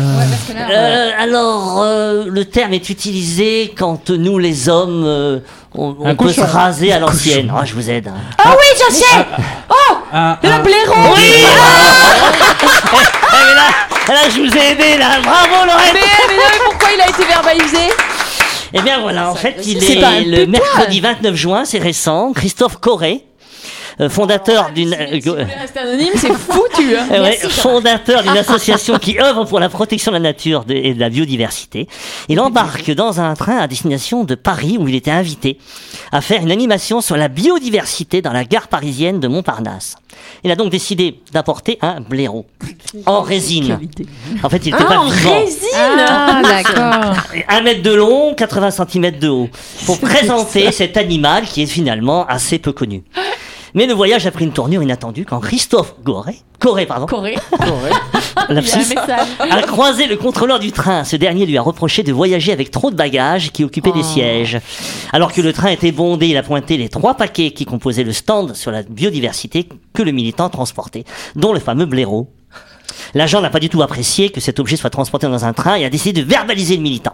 Euh, 0.72 1.10
alors, 1.20 1.82
euh, 1.84 2.26
le 2.28 2.46
terme 2.46 2.74
est 2.74 2.90
utilisé 2.90 3.74
quand 3.78 4.10
nous, 4.10 4.38
les 4.38 4.68
hommes, 4.70 5.04
euh, 5.06 5.40
on, 5.76 6.16
peut 6.16 6.32
se 6.34 6.42
raser 6.42 6.92
à 6.94 7.00
l'ancienne. 7.00 7.52
Ah, 7.56 7.64
je 7.66 7.74
vous 7.74 7.90
aide. 7.90 8.08
hein. 8.08 8.14
Ah 8.38 8.56
oui, 8.58 8.66
je 8.90 8.94
sais 8.94 9.06
un- 10.12 10.38
Le 10.42 10.50
un- 10.50 10.60
blaireau. 10.60 11.14
Oui. 11.16 11.44
Mais 13.32 13.54
là, 13.56 13.68
là, 14.08 14.30
je 14.30 14.40
vous 14.42 14.58
ai 14.58 14.72
aidé, 14.72 14.98
là. 14.98 15.20
Bravo, 15.24 15.66
Lorraine. 15.66 15.94
Mais, 15.94 16.00
mais 16.28 16.36
non, 16.36 16.44
mais 16.52 16.60
pourquoi 16.66 16.90
il 16.96 17.02
a 17.02 17.08
été 17.10 17.24
verbalisé 17.26 17.90
Eh 18.74 18.82
bien 18.82 19.00
voilà, 19.00 19.30
en 19.30 19.36
fait, 19.36 19.58
il 19.66 19.82
C'est 19.82 19.98
est, 19.98 20.02
pas 20.02 20.08
un 20.10 20.22
le 20.22 20.46
mercredi 20.48 21.00
29 21.00 21.36
juin, 21.36 21.64
c'est 21.66 21.78
récent, 21.80 22.34
Christophe 22.34 22.78
Corré, 22.78 23.24
fondateur 24.08 24.72
d'une... 24.74 24.94
euh, 24.94 25.08
Si 25.20 25.20
vous 25.28 25.32
voulez 25.34 25.44
rester 25.46 25.80
anonyme, 25.80 26.14
c'est 26.16 26.32
foutu. 26.34 26.96
Hein. 26.96 27.08
Euh, 27.12 27.24
ouais, 27.24 27.38
fondateur 27.38 28.22
d'une 28.24 28.38
association 28.38 28.98
qui 29.00 29.20
œuvre 29.20 29.44
pour 29.46 29.60
la 29.60 29.68
protection 29.68 30.12
de 30.12 30.18
la 30.18 30.22
nature 30.22 30.64
et 30.70 30.94
de 30.94 31.00
la 31.00 31.10
biodiversité. 31.10 31.88
Il 32.30 32.40
embarque 32.40 32.92
dans 32.92 33.20
un 33.20 33.34
train 33.34 33.58
à 33.58 33.68
destination 33.68 34.24
de 34.24 34.36
Paris 34.36 34.78
où 34.80 34.88
il 34.88 34.96
était 34.96 35.12
invité 35.12 35.58
à 36.12 36.22
faire 36.22 36.42
une 36.42 36.52
animation 36.52 37.02
sur 37.02 37.18
la 37.18 37.28
biodiversité 37.28 38.22
dans 38.22 38.32
la 38.32 38.44
gare 38.46 38.68
parisienne 38.68 39.20
de 39.20 39.28
Montparnasse. 39.28 39.96
Il 40.44 40.52
a 40.52 40.56
donc 40.56 40.70
décidé 40.72 41.20
d'apporter 41.34 41.78
un 41.82 42.00
blaireau 42.02 42.46
en 43.06 43.22
résine. 43.22 43.80
En 44.44 44.50
fait, 44.50 44.66
il 44.66 44.74
était 44.74 44.84
Ah, 44.86 44.86
pas 44.94 45.00
en 45.00 45.08
vivant. 45.10 45.40
résine 45.40 45.68
Ah, 45.76 46.42
d'accord. 46.44 47.14
Un 47.50 47.62
mètre 47.62 47.82
de 47.82 47.94
long, 47.94 48.34
80 48.36 48.72
cm 48.72 49.12
de 49.20 49.30
haut, 49.30 49.50
pour 49.86 50.00
présenter 50.00 50.72
cet 50.72 50.98
animal 50.98 51.46
qui 51.46 51.64
est 51.64 51.68
finalement 51.68 52.26
assez 52.28 52.60
peu 52.60 52.72
connu. 52.72 53.04
Mais 53.74 53.86
le 53.86 53.94
voyage 53.94 54.26
a 54.26 54.32
pris 54.32 54.46
une 54.46 54.52
tournure 54.52 54.84
inattendue 54.84 55.26
quand 55.26 55.40
Christophe 55.40 55.96
Goré, 56.04 56.38
Coré, 56.60 56.86
pardon, 56.86 57.06
lapsus, 58.50 58.96
a 59.40 59.62
croisé 59.62 60.08
le 60.08 60.18
contrôleur 60.18 60.60
du 60.60 60.72
train. 60.72 61.04
Ce 61.04 61.16
dernier 61.16 61.46
lui 61.46 61.58
a 61.58 61.62
reproché 61.62 62.04
de 62.04 62.12
voyager 62.12 62.52
avec 62.52 62.72
trop 62.72 62.92
de 62.92 62.96
bagages 62.96 63.52
qui 63.52 63.64
occupaient 63.64 63.92
des 63.92 64.04
sièges. 64.04 64.60
Alors 65.14 65.32
que 65.32 65.42
le 65.42 65.54
train 65.54 65.70
était 65.70 65.92
bondé, 65.92 66.28
il 66.28 66.38
a 66.38 66.44
pointé 66.44 66.78
les 66.78 66.90
trois 66.90 67.16
paquets 67.16 67.52
qui 67.52 67.66
composaient 67.66 68.04
le 68.04 68.14
stand 68.14 68.56
sur 68.56 68.72
la 68.72 68.84
biodiversité 68.84 69.70
que 69.94 70.04
le 70.04 70.12
militant 70.12 70.50
transportait, 70.50 71.06
dont 71.36 71.54
le 71.54 71.60
fameux 71.60 71.86
blaireau. 71.86 72.28
L'agent 73.14 73.42
n'a 73.42 73.50
pas 73.50 73.60
du 73.60 73.70
tout 73.70 73.82
apprécié 73.82 74.30
que 74.30 74.40
cet 74.42 74.60
objet 74.60 74.76
soit 74.76 74.90
transporté 74.90 75.28
dans 75.28 75.46
un 75.46 75.54
train 75.54 75.76
et 75.76 75.86
a 75.86 75.90
décidé 75.90 76.22
de 76.22 76.28
verbaliser 76.28 76.76
le 76.76 76.82
militant 76.82 77.14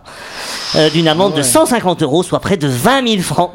euh, 0.75 0.89
d'une 0.89 1.07
amende 1.07 1.33
de 1.35 1.41
150 1.41 2.01
euros, 2.03 2.23
soit 2.23 2.39
près 2.39 2.57
de 2.57 2.67
20 2.67 3.07
000 3.07 3.21
francs. 3.21 3.51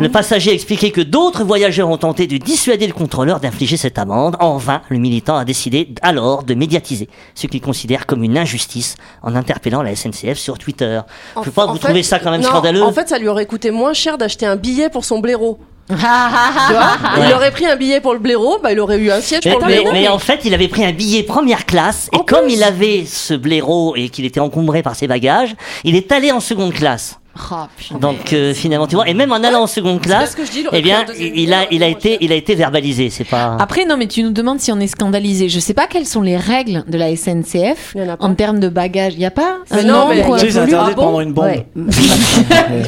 Le 0.00 0.08
passager 0.08 0.50
a 0.50 0.54
expliqué 0.54 0.90
que 0.90 1.00
d'autres 1.00 1.44
voyageurs 1.44 1.88
ont 1.88 1.96
tenté 1.98 2.26
de 2.26 2.36
dissuader 2.36 2.86
le 2.86 2.92
contrôleur 2.92 3.40
d'infliger 3.40 3.76
cette 3.76 3.98
amende. 3.98 4.36
En 4.40 4.56
vain, 4.56 4.82
le 4.88 4.98
militant 4.98 5.36
a 5.36 5.44
décidé 5.44 5.88
alors 6.02 6.42
de 6.42 6.54
médiatiser 6.54 7.08
ce 7.34 7.46
qu'il 7.46 7.60
considère 7.60 8.06
comme 8.06 8.22
une 8.24 8.38
injustice 8.38 8.96
en 9.22 9.34
interpellant 9.34 9.82
la 9.82 9.94
SNCF 9.94 10.38
sur 10.38 10.58
Twitter. 10.58 11.00
Je 11.44 11.50
pas, 11.50 11.66
En 11.66 11.68
vous 11.72 11.74
fait- 11.78 11.86
trouvez 11.86 12.02
ça 12.02 12.18
quand 12.18 12.30
même 12.30 12.40
non, 12.42 12.48
scandaleux 12.48 12.82
En 12.82 12.92
fait, 12.92 13.08
ça 13.08 13.18
lui 13.18 13.28
aurait 13.28 13.46
coûté 13.46 13.70
moins 13.70 13.92
cher 13.92 14.18
d'acheter 14.18 14.46
un 14.46 14.56
billet 14.56 14.88
pour 14.90 15.04
son 15.04 15.18
blaireau. 15.20 15.58
Tu 15.96 16.72
vois 16.74 17.26
Il 17.28 17.32
aurait 17.34 17.50
pris 17.50 17.66
un 17.66 17.76
billet 17.76 18.00
pour 18.00 18.12
le 18.12 18.18
blaireau, 18.18 18.58
bah, 18.62 18.72
il 18.72 18.80
aurait 18.80 18.98
eu 18.98 19.10
un 19.10 19.20
siège 19.20 19.42
mais, 19.44 19.52
pour 19.52 19.60
le 19.60 19.66
mais- 19.66 19.76
blaireau. 19.80 19.92
mais 19.92 20.08
en 20.08 20.18
fait, 20.18 20.40
il 20.44 20.54
avait 20.54 20.68
pris 20.68 20.84
un 20.84 20.92
billet 20.92 21.22
première 21.22 21.66
classe 21.66 22.08
et 22.12 22.16
En 22.16 22.20
comme 22.24 22.44
plus. 22.46 22.54
il 22.54 22.62
avait 22.64 23.04
ce 23.06 23.34
blaireau 23.34 23.94
et 23.96 24.08
qu'il 24.08 24.24
était 24.24 24.40
encombré 24.40 24.82
par 24.82 24.94
ses 24.96 25.06
bagages, 25.06 25.54
il 25.84 25.96
est 25.96 26.10
allé 26.12 26.32
en 26.32 26.40
seconde 26.40 26.72
classe. 26.72 27.19
Oh. 27.52 27.98
Donc 27.98 28.32
euh, 28.32 28.54
finalement, 28.54 28.86
tu 28.86 28.94
vois, 28.94 29.08
et 29.08 29.14
même 29.14 29.32
en 29.32 29.36
allant 29.42 29.62
en 29.62 29.66
seconde 29.66 30.00
classe, 30.00 30.34
que 30.34 30.44
je 30.44 30.50
dis, 30.50 30.64
eh 30.72 30.82
bien, 30.82 31.04
il 31.18 31.52
a, 31.52 31.64
il 31.70 31.82
a 31.82 31.86
moins 31.88 31.96
été, 31.96 32.18
il 32.20 32.32
a 32.32 32.34
été 32.34 32.54
verbalisé. 32.54 33.10
C'est 33.10 33.24
pas. 33.24 33.56
Après, 33.58 33.84
non, 33.84 33.96
mais 33.96 34.06
tu 34.06 34.22
nous 34.22 34.30
demandes 34.32 34.60
si 34.60 34.70
on 34.72 34.78
est 34.80 34.86
scandalisé. 34.86 35.48
Je 35.48 35.58
sais 35.60 35.74
pas 35.74 35.86
quelles 35.86 36.06
sont 36.06 36.22
les 36.22 36.36
règles 36.36 36.84
de 36.86 36.98
la 36.98 37.14
SNCF 37.16 37.94
en 38.20 38.34
termes 38.34 38.60
de 38.60 38.68
bagages. 38.68 39.14
Il 39.14 39.20
y 39.20 39.26
a 39.26 39.30
pas 39.30 39.58
Mais 39.72 39.80
un 39.80 39.82
non, 39.84 40.08
mais 40.08 40.22
sais, 40.38 40.50
c'est 40.50 40.58
interdit 40.58 40.74
Ah 40.78 40.90
de 40.90 40.94
bon 40.94 41.02
prendre 41.02 41.20
une 41.20 41.32
bombe. 41.32 41.44
Ouais. 41.46 41.66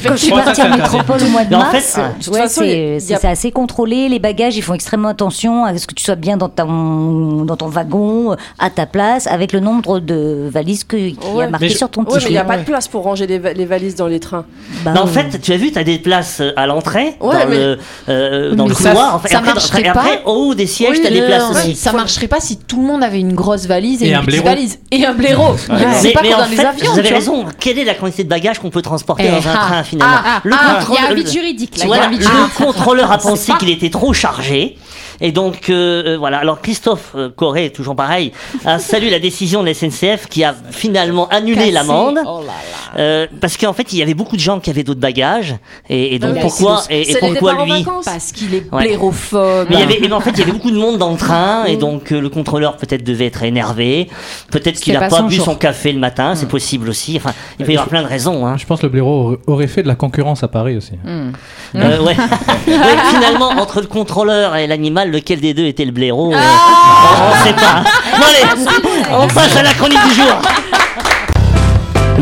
Quand 0.06 0.12
je 0.12 0.16
suis 0.16 0.30
partie 0.30 0.62
en 0.62 0.70
métropole 0.76 1.22
au 1.22 1.28
mois 1.28 1.44
de 1.44 1.54
en 1.54 1.58
mars, 1.58 1.78
fait, 1.78 2.00
de 2.18 2.24
toute 2.24 2.34
ouais, 2.34 2.40
façon, 2.40 2.62
il 2.64 2.96
y 2.96 3.00
c'est 3.00 3.24
assez 3.24 3.50
contrôlé. 3.50 4.08
Les 4.08 4.18
bagages, 4.18 4.56
ils 4.56 4.62
font 4.62 4.74
extrêmement 4.74 5.08
attention 5.08 5.64
à 5.64 5.76
ce 5.76 5.86
que 5.86 5.94
tu 5.94 6.04
sois 6.04 6.14
bien 6.16 6.36
dans 6.36 6.48
ton, 6.48 7.44
dans 7.44 7.56
ton 7.56 7.68
wagon, 7.68 8.36
à 8.58 8.70
ta 8.70 8.86
place, 8.86 9.26
avec 9.26 9.52
le 9.52 9.60
nombre 9.60 9.98
de 10.00 10.48
valises 10.52 10.84
que- 10.84 10.96
qu'il 10.96 11.16
y 11.36 11.42
a 11.42 11.48
marqué 11.48 11.68
sur 11.70 11.88
ton 11.90 12.02
Ouais, 12.02 12.06
mais 12.08 12.14
il 12.14 12.18
t-shirt. 12.18 12.32
n'y 12.32 12.38
a 12.38 12.44
pas 12.44 12.58
de 12.58 12.64
place 12.64 12.88
pour 12.88 13.02
ranger 13.02 13.26
les 13.26 13.64
valises 13.64 13.94
dans 13.96 14.06
les 14.06 14.20
trains. 14.20 14.41
Bah, 14.84 14.92
Bah, 14.94 15.02
en 15.02 15.06
fait, 15.06 15.40
tu 15.40 15.52
as 15.52 15.56
vu, 15.56 15.70
tu 15.70 15.78
as 15.78 15.84
des 15.84 15.98
places 15.98 16.40
euh, 16.40 16.52
à 16.56 16.66
l'entrée, 16.66 17.14
Ouais, 17.20 17.42
dans, 17.44 17.48
mais- 17.48 17.56
le, 17.56 17.78
euh, 18.08 18.54
dans 18.54 18.66
le 18.66 18.74
ça- 18.74 18.90
couloir. 18.90 19.14
en 19.14 19.18
fait. 19.18 19.28
ça 19.28 19.38
après, 19.38 19.52
marcherait 19.54 19.82
et 19.82 19.88
après, 19.88 20.22
pas. 20.22 20.30
au 20.30 20.48
haut 20.50 20.54
des 20.54 20.66
sièges, 20.66 20.90
Oui, 20.92 21.00
tu 21.00 21.06
as 21.06 21.10
des 21.10 21.22
places 21.22 21.50
aussi. 21.50 21.76
Ça 21.76 21.92
marcherait 21.92 22.28
pas 22.28 22.40
si 22.40 22.56
tout 22.56 22.80
le 22.80 22.86
monde 22.86 23.02
avait 23.04 23.20
une 23.20 23.34
grosse 23.34 23.66
valise 23.66 24.02
et, 24.02 24.06
Et 24.06 24.08
une 24.10 24.14
un 24.16 24.18
petite 24.24 24.40
blaireau. 24.42 24.56
valise 24.56 24.78
et 24.90 25.04
un 25.06 25.12
blaireau. 25.14 25.56
C'est 25.58 25.72
mais, 25.72 26.12
pas 26.12 26.22
mais 26.22 26.30
comme 26.30 26.40
en 26.40 26.42
dans 26.44 26.50
les 26.50 26.56
fait, 26.56 26.64
avions. 26.66 26.92
vous 26.92 26.98
avez 26.98 27.08
raison. 27.10 27.44
Quelle 27.60 27.78
est 27.78 27.84
la 27.84 27.94
quantité 27.94 28.24
de 28.24 28.28
bagages 28.28 28.58
qu'on 28.58 28.70
peut 28.70 28.82
transporter 28.82 29.24
Eh, 29.26 29.30
dans 29.30 29.48
un 29.48 29.52
ah, 29.54 29.66
train 29.66 29.82
finalement 29.84 30.16
ah, 30.24 30.40
Le 30.44 30.52
ah, 30.54 30.80
Il 30.88 30.94
y 30.94 30.98
a 30.98 31.10
un 31.10 31.14
vide 31.14 31.30
juridique 31.30 31.82
le 31.84 32.64
contrôleur 32.64 33.10
a 33.12 33.18
pensé 33.18 33.52
qu'il 33.58 33.70
était 33.70 33.90
trop 33.90 34.12
chargé. 34.12 34.76
Et 35.20 35.30
donc, 35.30 35.68
euh, 35.70 36.16
voilà. 36.18 36.38
Alors, 36.38 36.60
Christophe 36.60 37.12
euh, 37.14 37.28
Corré, 37.34 37.70
toujours 37.70 37.94
pareil, 37.94 38.32
a 38.64 38.78
salué 38.90 39.08
la 39.10 39.20
décision 39.20 39.62
de 39.62 39.66
la 39.68 39.74
SNCF 39.74 40.26
qui 40.28 40.42
a 40.42 40.54
finalement 40.70 41.28
annulé 41.28 41.70
l'amende. 41.70 42.18
Oh 42.26 42.40
Euh, 42.98 43.26
parce 43.40 43.56
qu'en 43.56 43.72
fait, 43.72 43.92
il 43.92 43.98
y 43.98 44.02
avait 44.02 44.14
beaucoup 44.14 44.21
de 44.36 44.40
gens 44.40 44.60
qui 44.60 44.70
avaient 44.70 44.82
d'autres 44.84 45.00
bagages. 45.00 45.56
Et, 45.88 46.14
et 46.14 46.18
donc, 46.18 46.34
oui, 46.34 46.40
pourquoi, 46.40 46.82
et, 46.90 47.16
pourquoi 47.20 47.64
lui. 47.64 47.84
Parce 48.04 48.32
qu'il 48.32 48.54
est 48.54 48.66
Ouais. 48.72 48.84
blairophobe. 48.84 49.66
mais 49.70 49.76
il 49.76 49.80
y 49.80 49.82
avait, 49.82 49.98
mais 50.00 50.12
en 50.12 50.20
fait, 50.20 50.30
il 50.30 50.38
y 50.38 50.42
avait 50.42 50.52
beaucoup 50.52 50.70
de 50.70 50.78
monde 50.78 50.98
dans 50.98 51.10
le 51.10 51.16
train 51.16 51.64
et 51.64 51.76
donc 51.76 52.12
euh, 52.12 52.20
le 52.20 52.28
contrôleur 52.28 52.76
peut-être 52.76 53.02
devait 53.04 53.26
être 53.26 53.42
énervé, 53.42 54.08
peut-être 54.50 54.80
qu'il 54.80 54.92
n'a 54.94 55.08
pas 55.08 55.22
bu 55.22 55.34
jour. 55.34 55.44
son 55.44 55.54
café 55.56 55.92
le 55.92 55.98
matin, 55.98 56.34
c'est 56.34 56.48
possible 56.48 56.88
aussi. 56.88 57.16
Enfin, 57.16 57.32
il 57.58 57.64
peut 57.66 57.72
y 57.72 57.76
avoir 57.76 57.88
plein 57.88 58.02
de 58.02 58.08
raisons. 58.08 58.46
Hein. 58.46 58.56
Je 58.56 58.64
pense 58.66 58.80
que 58.80 58.86
le 58.86 58.92
blaireau 58.92 59.36
aurait- 59.46 59.66
fait 59.66 59.82
de 59.82 59.88
la 59.88 59.94
concurrence 59.94 60.42
à 60.42 60.48
Paris 60.48 60.76
aussi. 60.76 60.92
Hmm. 61.04 61.32
Euh, 61.76 62.00
ouais. 62.02 62.16
Ouais, 62.66 62.96
finalement, 63.14 63.48
entre 63.50 63.80
le 63.80 63.86
contrôleur 63.86 64.56
et 64.56 64.66
l'animal, 64.66 65.10
lequel 65.10 65.40
des 65.40 65.52
deux 65.54 65.66
était 65.66 65.84
le 65.84 65.90
blaireau 65.92 66.32
euh, 66.32 66.36
Ah 66.38 67.32
On 67.32 67.38
ne 67.38 67.44
sait 67.44 67.52
pas. 67.54 67.82
Bon, 68.16 68.24
allez, 68.24 68.64
on 69.12 69.26
passe 69.28 69.56
à 69.56 69.62
la 69.62 69.72
chronique 69.74 69.98
du 70.08 70.14
jour. 70.14 70.40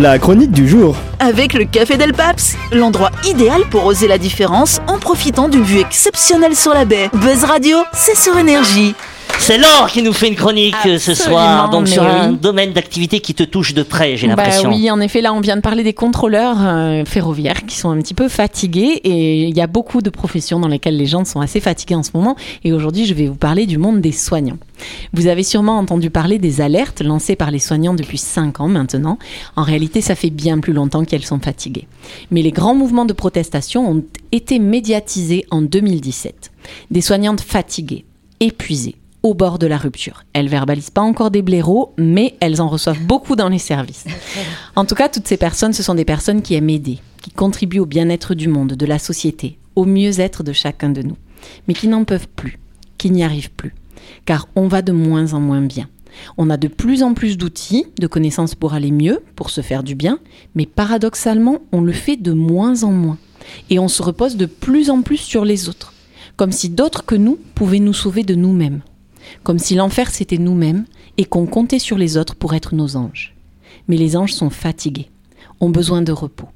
La 0.00 0.18
chronique 0.18 0.52
du 0.52 0.66
jour. 0.66 0.96
Avec 1.18 1.52
le 1.52 1.66
Café 1.66 1.98
Del 1.98 2.14
Paps, 2.14 2.56
l'endroit 2.72 3.10
idéal 3.28 3.60
pour 3.70 3.84
oser 3.84 4.08
la 4.08 4.16
différence 4.16 4.80
en 4.86 4.98
profitant 4.98 5.46
d'une 5.46 5.62
vue 5.62 5.78
exceptionnelle 5.78 6.56
sur 6.56 6.72
la 6.72 6.86
baie. 6.86 7.10
Buzz 7.12 7.44
Radio, 7.44 7.76
c'est 7.92 8.16
sur 8.16 8.38
énergie. 8.38 8.94
C'est 9.42 9.56
Laure 9.58 9.90
qui 9.90 10.02
nous 10.02 10.12
fait 10.12 10.28
une 10.28 10.36
chronique 10.36 10.74
euh, 10.86 10.98
ce 10.98 11.12
soir, 11.14 11.70
donc 11.70 11.88
sur 11.88 12.04
un 12.04 12.30
oui. 12.32 12.36
domaine 12.36 12.72
d'activité 12.72 13.18
qui 13.20 13.34
te 13.34 13.42
touche 13.42 13.74
de 13.74 13.82
près, 13.82 14.16
j'ai 14.16 14.28
Bah 14.28 14.36
l'impression. 14.36 14.68
oui, 14.70 14.88
en 14.90 15.00
effet, 15.00 15.22
là, 15.22 15.32
on 15.32 15.40
vient 15.40 15.56
de 15.56 15.60
parler 15.60 15.82
des 15.82 15.94
contrôleurs 15.94 16.58
euh, 16.60 17.04
ferroviaires 17.04 17.64
qui 17.66 17.76
sont 17.76 17.90
un 17.90 17.96
petit 18.00 18.14
peu 18.14 18.28
fatigués 18.28 19.00
et 19.02 19.48
il 19.48 19.56
y 19.56 19.60
a 19.60 19.66
beaucoup 19.66 20.02
de 20.02 20.10
professions 20.10 20.60
dans 20.60 20.68
lesquelles 20.68 20.96
les 20.96 21.06
gens 21.06 21.24
sont 21.24 21.40
assez 21.40 21.58
fatigués 21.58 21.96
en 21.96 22.04
ce 22.04 22.10
moment. 22.14 22.36
Et 22.62 22.72
aujourd'hui, 22.72 23.06
je 23.06 23.14
vais 23.14 23.26
vous 23.26 23.34
parler 23.34 23.66
du 23.66 23.76
monde 23.78 24.00
des 24.00 24.12
soignants. 24.12 24.58
Vous 25.14 25.26
avez 25.26 25.42
sûrement 25.42 25.78
entendu 25.78 26.10
parler 26.10 26.38
des 26.38 26.60
alertes 26.60 27.00
lancées 27.00 27.34
par 27.34 27.50
les 27.50 27.58
soignants 27.58 27.94
depuis 27.94 28.18
5 28.18 28.60
ans 28.60 28.68
maintenant. 28.68 29.18
En 29.56 29.62
réalité, 29.62 30.00
ça 30.00 30.14
fait 30.14 30.30
bien 30.30 30.58
plus 30.60 30.74
longtemps 30.74 31.04
qu'elles 31.04 31.24
sont 31.24 31.40
fatiguées. 31.40 31.88
Mais 32.30 32.42
les 32.42 32.52
grands 32.52 32.74
mouvements 32.74 33.06
de 33.06 33.14
protestation 33.14 33.90
ont 33.90 34.04
été 34.30 34.58
médiatisés 34.60 35.44
en 35.50 35.60
2017. 35.62 36.52
Des 36.92 37.00
soignantes 37.00 37.40
fatiguées, 37.40 38.04
épuisées, 38.38 38.94
au 39.22 39.34
bord 39.34 39.58
de 39.58 39.66
la 39.66 39.76
rupture. 39.76 40.24
Elles 40.32 40.48
verbalisent 40.48 40.90
pas 40.90 41.00
encore 41.00 41.30
des 41.30 41.42
blaireaux, 41.42 41.94
mais 41.98 42.36
elles 42.40 42.60
en 42.60 42.68
reçoivent 42.68 43.02
beaucoup 43.02 43.36
dans 43.36 43.48
les 43.48 43.58
services. 43.58 44.04
En 44.76 44.84
tout 44.84 44.94
cas, 44.94 45.08
toutes 45.08 45.28
ces 45.28 45.36
personnes, 45.36 45.72
ce 45.72 45.82
sont 45.82 45.94
des 45.94 46.04
personnes 46.04 46.42
qui 46.42 46.54
aiment 46.54 46.70
aider, 46.70 47.00
qui 47.20 47.30
contribuent 47.30 47.80
au 47.80 47.86
bien-être 47.86 48.34
du 48.34 48.48
monde, 48.48 48.74
de 48.74 48.86
la 48.86 48.98
société, 48.98 49.58
au 49.76 49.84
mieux-être 49.84 50.42
de 50.42 50.52
chacun 50.52 50.88
de 50.90 51.02
nous, 51.02 51.16
mais 51.68 51.74
qui 51.74 51.88
n'en 51.88 52.04
peuvent 52.04 52.28
plus, 52.28 52.58
qui 52.96 53.10
n'y 53.10 53.24
arrivent 53.24 53.50
plus, 53.50 53.74
car 54.24 54.48
on 54.56 54.68
va 54.68 54.80
de 54.80 54.92
moins 54.92 55.34
en 55.34 55.40
moins 55.40 55.60
bien. 55.60 55.88
On 56.38 56.50
a 56.50 56.56
de 56.56 56.68
plus 56.68 57.02
en 57.02 57.14
plus 57.14 57.36
d'outils, 57.36 57.86
de 57.98 58.06
connaissances 58.06 58.54
pour 58.54 58.74
aller 58.74 58.90
mieux, 58.90 59.22
pour 59.36 59.50
se 59.50 59.60
faire 59.60 59.82
du 59.82 59.94
bien, 59.94 60.18
mais 60.54 60.66
paradoxalement, 60.66 61.58
on 61.72 61.82
le 61.82 61.92
fait 61.92 62.16
de 62.16 62.32
moins 62.32 62.82
en 62.84 62.92
moins. 62.92 63.18
Et 63.68 63.78
on 63.78 63.88
se 63.88 64.02
repose 64.02 64.36
de 64.36 64.46
plus 64.46 64.90
en 64.90 65.02
plus 65.02 65.18
sur 65.18 65.44
les 65.44 65.68
autres, 65.68 65.92
comme 66.36 66.52
si 66.52 66.68
d'autres 66.68 67.04
que 67.04 67.16
nous 67.16 67.38
pouvaient 67.54 67.80
nous 67.80 67.92
sauver 67.92 68.22
de 68.22 68.34
nous-mêmes 68.34 68.80
comme 69.42 69.58
si 69.58 69.74
l'enfer 69.74 70.10
c'était 70.10 70.38
nous-mêmes 70.38 70.84
et 71.18 71.24
qu'on 71.24 71.46
comptait 71.46 71.78
sur 71.78 71.98
les 71.98 72.16
autres 72.16 72.34
pour 72.34 72.54
être 72.54 72.74
nos 72.74 72.96
anges. 72.96 73.34
Mais 73.88 73.96
les 73.96 74.16
anges 74.16 74.32
sont 74.32 74.50
fatigués, 74.50 75.10
ont 75.60 75.70
besoin 75.70 76.02
de 76.02 76.12
repos. 76.12 76.48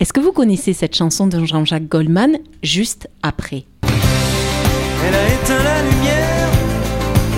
Est-ce 0.00 0.12
que 0.12 0.20
vous 0.20 0.32
connaissez 0.32 0.72
cette 0.72 0.94
chanson 0.94 1.26
de 1.26 1.44
Jean-Jacques 1.44 1.88
Goldman 1.88 2.38
juste 2.62 3.08
après? 3.22 3.64
Elle 3.82 5.14
a 5.14 5.28
éteint 5.28 5.62
la 5.62 5.82
lumière, 5.82 6.48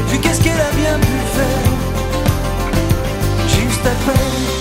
puis 0.08 0.20
qu'est-ce 0.20 0.42
qu'elle 0.42 0.60
a 0.60 0.72
bien 0.72 0.98
pu 0.98 1.06
faire? 1.34 1.72
Juste 3.48 3.86
après. 3.86 4.55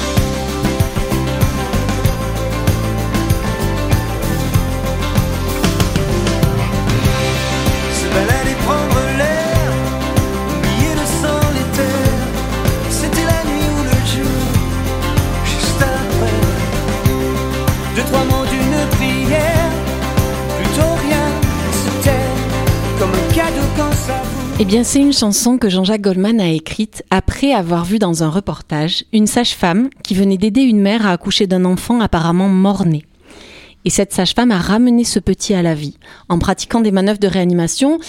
Trois 18.04 18.24
mots 18.26 18.46
d'une 18.46 18.98
prière, 18.98 19.72
plutôt 20.58 20.94
rien, 21.08 21.26
comme 23.00 23.10
un 23.10 23.34
cadeau. 23.34 23.66
Eh 24.58 24.64
bien, 24.64 24.86
c'est 24.86 25.00
une 25.00 25.12
chanson 25.12 25.58
que 25.58 25.70
Jean-Jacques 25.70 26.02
Goldman 26.02 26.40
a 26.40 26.50
écrite 26.50 27.04
après 27.10 27.52
avoir 27.52 27.84
vu 27.84 28.00
dans 28.00 28.24
un 28.24 28.30
reportage 28.30 29.04
une 29.12 29.28
sage-femme 29.28 29.90
qui 30.04 30.16
venait 30.16 30.38
d'aider 30.38 30.62
une 30.62 30.80
mère 30.80 31.06
à 31.06 31.12
accoucher 31.12 31.46
d'un 31.46 31.66
enfant 31.66 32.00
apparemment 32.00 32.48
mort-né. 32.48 33.04
Et 33.86 33.92
cette 33.92 34.14
sage-femme 34.14 34.52
a 34.52 34.58
ramené 34.58 35.04
ce 35.04 35.20
petit 35.20 35.54
à 35.54 35.62
la 35.62 35.76
vie 35.76 35.98
en 36.28 36.40
pratiquant 36.40 36.82
des 36.82 36.92
manœuvres 36.92 37.20
de 37.20 37.28
réanimation 37.28 38.00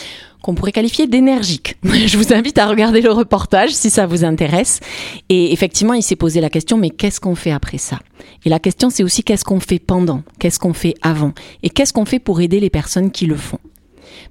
qu'on 0.42 0.54
pourrait 0.54 0.72
qualifier 0.72 1.06
d'énergiques. 1.06 1.76
Je 1.84 2.16
vous 2.16 2.32
invite 2.32 2.56
à 2.58 2.66
regarder 2.66 3.00
le 3.00 3.12
reportage 3.12 3.74
si 3.74 3.90
ça 3.90 4.06
vous 4.06 4.24
intéresse. 4.24 4.80
Et 5.28 5.52
effectivement, 5.52 5.92
il 5.92 6.02
s'est 6.02 6.16
posé 6.16 6.40
la 6.40 6.50
question, 6.50 6.78
mais 6.78 6.90
qu'est-ce 6.90 7.20
qu'on 7.20 7.34
fait 7.34 7.50
après 7.50 7.78
ça? 7.78 7.98
Et 8.44 8.48
la 8.48 8.58
question, 8.58 8.90
c'est 8.90 9.02
aussi 9.02 9.22
qu'est-ce 9.22 9.44
qu'on 9.44 9.60
fait 9.60 9.78
pendant? 9.78 10.22
Qu'est-ce 10.38 10.58
qu'on 10.58 10.72
fait 10.72 10.94
avant? 11.02 11.32
Et 11.62 11.68
qu'est-ce 11.68 11.92
qu'on 11.92 12.04
fait 12.06 12.20
pour 12.20 12.40
aider 12.40 12.58
les 12.58 12.70
personnes 12.70 13.10
qui 13.10 13.26
le 13.26 13.36
font? 13.36 13.58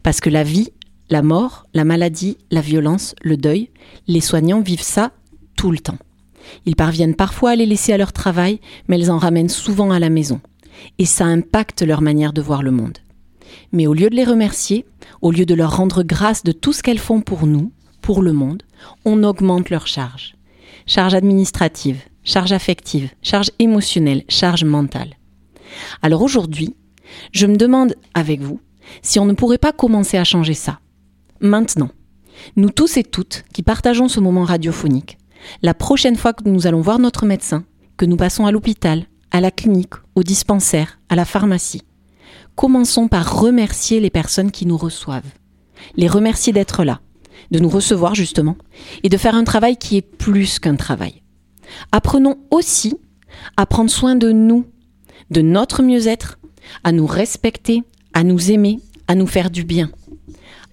Parce 0.03 0.21
que 0.21 0.29
la 0.29 0.43
vie, 0.43 0.69
la 1.09 1.21
mort, 1.21 1.65
la 1.73 1.83
maladie, 1.83 2.37
la 2.49 2.61
violence, 2.61 3.13
le 3.21 3.37
deuil, 3.37 3.69
les 4.07 4.21
soignants 4.21 4.61
vivent 4.61 4.81
ça 4.81 5.11
tout 5.55 5.71
le 5.71 5.79
temps. 5.79 5.97
Ils 6.65 6.75
parviennent 6.75 7.15
parfois 7.15 7.51
à 7.51 7.55
les 7.55 7.65
laisser 7.65 7.93
à 7.93 7.97
leur 7.97 8.13
travail, 8.13 8.59
mais 8.87 8.99
elles 8.99 9.11
en 9.11 9.17
ramènent 9.17 9.49
souvent 9.49 9.91
à 9.91 9.99
la 9.99 10.09
maison. 10.09 10.39
Et 10.97 11.05
ça 11.05 11.25
impacte 11.25 11.81
leur 11.81 12.01
manière 12.01 12.33
de 12.33 12.41
voir 12.41 12.63
le 12.63 12.71
monde. 12.71 12.97
Mais 13.71 13.87
au 13.87 13.93
lieu 13.93 14.09
de 14.09 14.15
les 14.15 14.23
remercier, 14.23 14.85
au 15.21 15.31
lieu 15.31 15.45
de 15.45 15.53
leur 15.53 15.77
rendre 15.77 16.03
grâce 16.03 16.43
de 16.43 16.51
tout 16.51 16.73
ce 16.73 16.83
qu'elles 16.83 16.99
font 16.99 17.21
pour 17.21 17.47
nous, 17.47 17.71
pour 18.01 18.21
le 18.21 18.33
monde, 18.33 18.63
on 19.03 19.23
augmente 19.23 19.69
leurs 19.69 19.87
charges. 19.87 20.35
Charges 20.85 21.15
administratives, 21.15 22.01
charges 22.23 22.51
affectives, 22.51 23.09
charges 23.21 23.51
émotionnelles, 23.59 24.23
charges 24.27 24.63
mentales. 24.65 25.15
Alors 26.01 26.21
aujourd'hui, 26.21 26.75
je 27.31 27.47
me 27.47 27.55
demande 27.55 27.95
avec 28.13 28.41
vous 28.41 28.59
si 29.01 29.19
on 29.19 29.25
ne 29.25 29.33
pourrait 29.33 29.57
pas 29.57 29.71
commencer 29.71 30.17
à 30.17 30.23
changer 30.23 30.53
ça. 30.53 30.79
Maintenant, 31.39 31.89
nous 32.55 32.69
tous 32.69 32.97
et 32.97 33.03
toutes 33.03 33.43
qui 33.53 33.63
partageons 33.63 34.07
ce 34.07 34.19
moment 34.19 34.43
radiophonique, 34.43 35.17
la 35.61 35.73
prochaine 35.73 36.15
fois 36.15 36.33
que 36.33 36.47
nous 36.47 36.67
allons 36.67 36.81
voir 36.81 36.99
notre 36.99 37.25
médecin, 37.25 37.65
que 37.97 38.05
nous 38.05 38.17
passons 38.17 38.45
à 38.45 38.51
l'hôpital, 38.51 39.05
à 39.35 39.41
la 39.41 39.51
clinique, 39.51 39.95
au 40.15 40.23
dispensaire, 40.23 40.97
à 41.09 41.15
la 41.17 41.25
pharmacie, 41.25 41.81
commençons 42.55 43.09
par 43.09 43.37
remercier 43.37 43.99
les 43.99 44.09
personnes 44.09 44.49
qui 44.49 44.65
nous 44.65 44.77
reçoivent. 44.77 45.29
Les 45.97 46.07
remercier 46.07 46.53
d'être 46.53 46.85
là, 46.85 47.01
de 47.51 47.59
nous 47.59 47.67
recevoir 47.67 48.15
justement, 48.15 48.55
et 49.03 49.09
de 49.09 49.17
faire 49.17 49.35
un 49.35 49.43
travail 49.43 49.75
qui 49.75 49.97
est 49.97 50.01
plus 50.01 50.57
qu'un 50.57 50.77
travail. 50.77 51.21
Apprenons 51.91 52.37
aussi 52.49 52.95
à 53.57 53.65
prendre 53.65 53.89
soin 53.89 54.15
de 54.15 54.31
nous, 54.31 54.67
de 55.31 55.41
notre 55.41 55.83
mieux-être, 55.83 56.39
à 56.85 56.93
nous 56.93 57.05
respecter, 57.05 57.83
à 58.13 58.23
nous 58.23 58.51
aimer, 58.51 58.79
à 59.09 59.15
nous 59.15 59.27
faire 59.27 59.49
du 59.49 59.65
bien, 59.65 59.91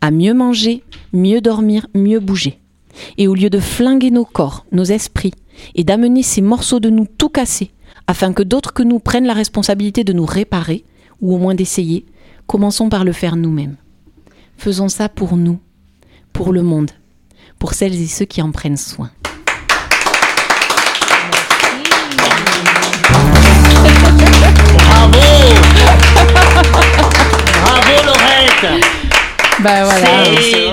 à 0.00 0.12
mieux 0.12 0.34
manger, 0.34 0.84
mieux 1.12 1.40
dormir, 1.40 1.88
mieux 1.96 2.20
bouger. 2.20 2.60
Et 3.18 3.26
au 3.26 3.34
lieu 3.34 3.50
de 3.50 3.58
flinguer 3.58 4.12
nos 4.12 4.24
corps, 4.24 4.66
nos 4.70 4.84
esprits, 4.84 5.34
et 5.74 5.82
d'amener 5.82 6.22
ces 6.22 6.42
morceaux 6.42 6.78
de 6.78 6.90
nous 6.90 7.06
tout 7.18 7.28
cassés, 7.28 7.72
afin 8.06 8.32
que 8.32 8.42
d'autres 8.42 8.72
que 8.72 8.82
nous 8.82 8.98
prennent 8.98 9.26
la 9.26 9.34
responsabilité 9.34 10.04
de 10.04 10.12
nous 10.12 10.26
réparer, 10.26 10.84
ou 11.20 11.34
au 11.34 11.38
moins 11.38 11.54
d'essayer, 11.54 12.06
commençons 12.46 12.88
par 12.88 13.04
le 13.04 13.12
faire 13.12 13.36
nous-mêmes. 13.36 13.76
Faisons 14.56 14.88
ça 14.88 15.08
pour 15.08 15.36
nous, 15.36 15.58
pour 16.32 16.52
le 16.52 16.62
monde, 16.62 16.90
pour 17.58 17.74
celles 17.74 18.00
et 18.00 18.06
ceux 18.06 18.24
qui 18.24 18.42
en 18.42 18.52
prennent 18.52 18.76
soin. 18.76 19.10
Bravo 24.78 25.18
Bravo 27.62 28.06
Laurette 28.06 28.84
Bah 29.60 29.84
voilà. 29.84 30.71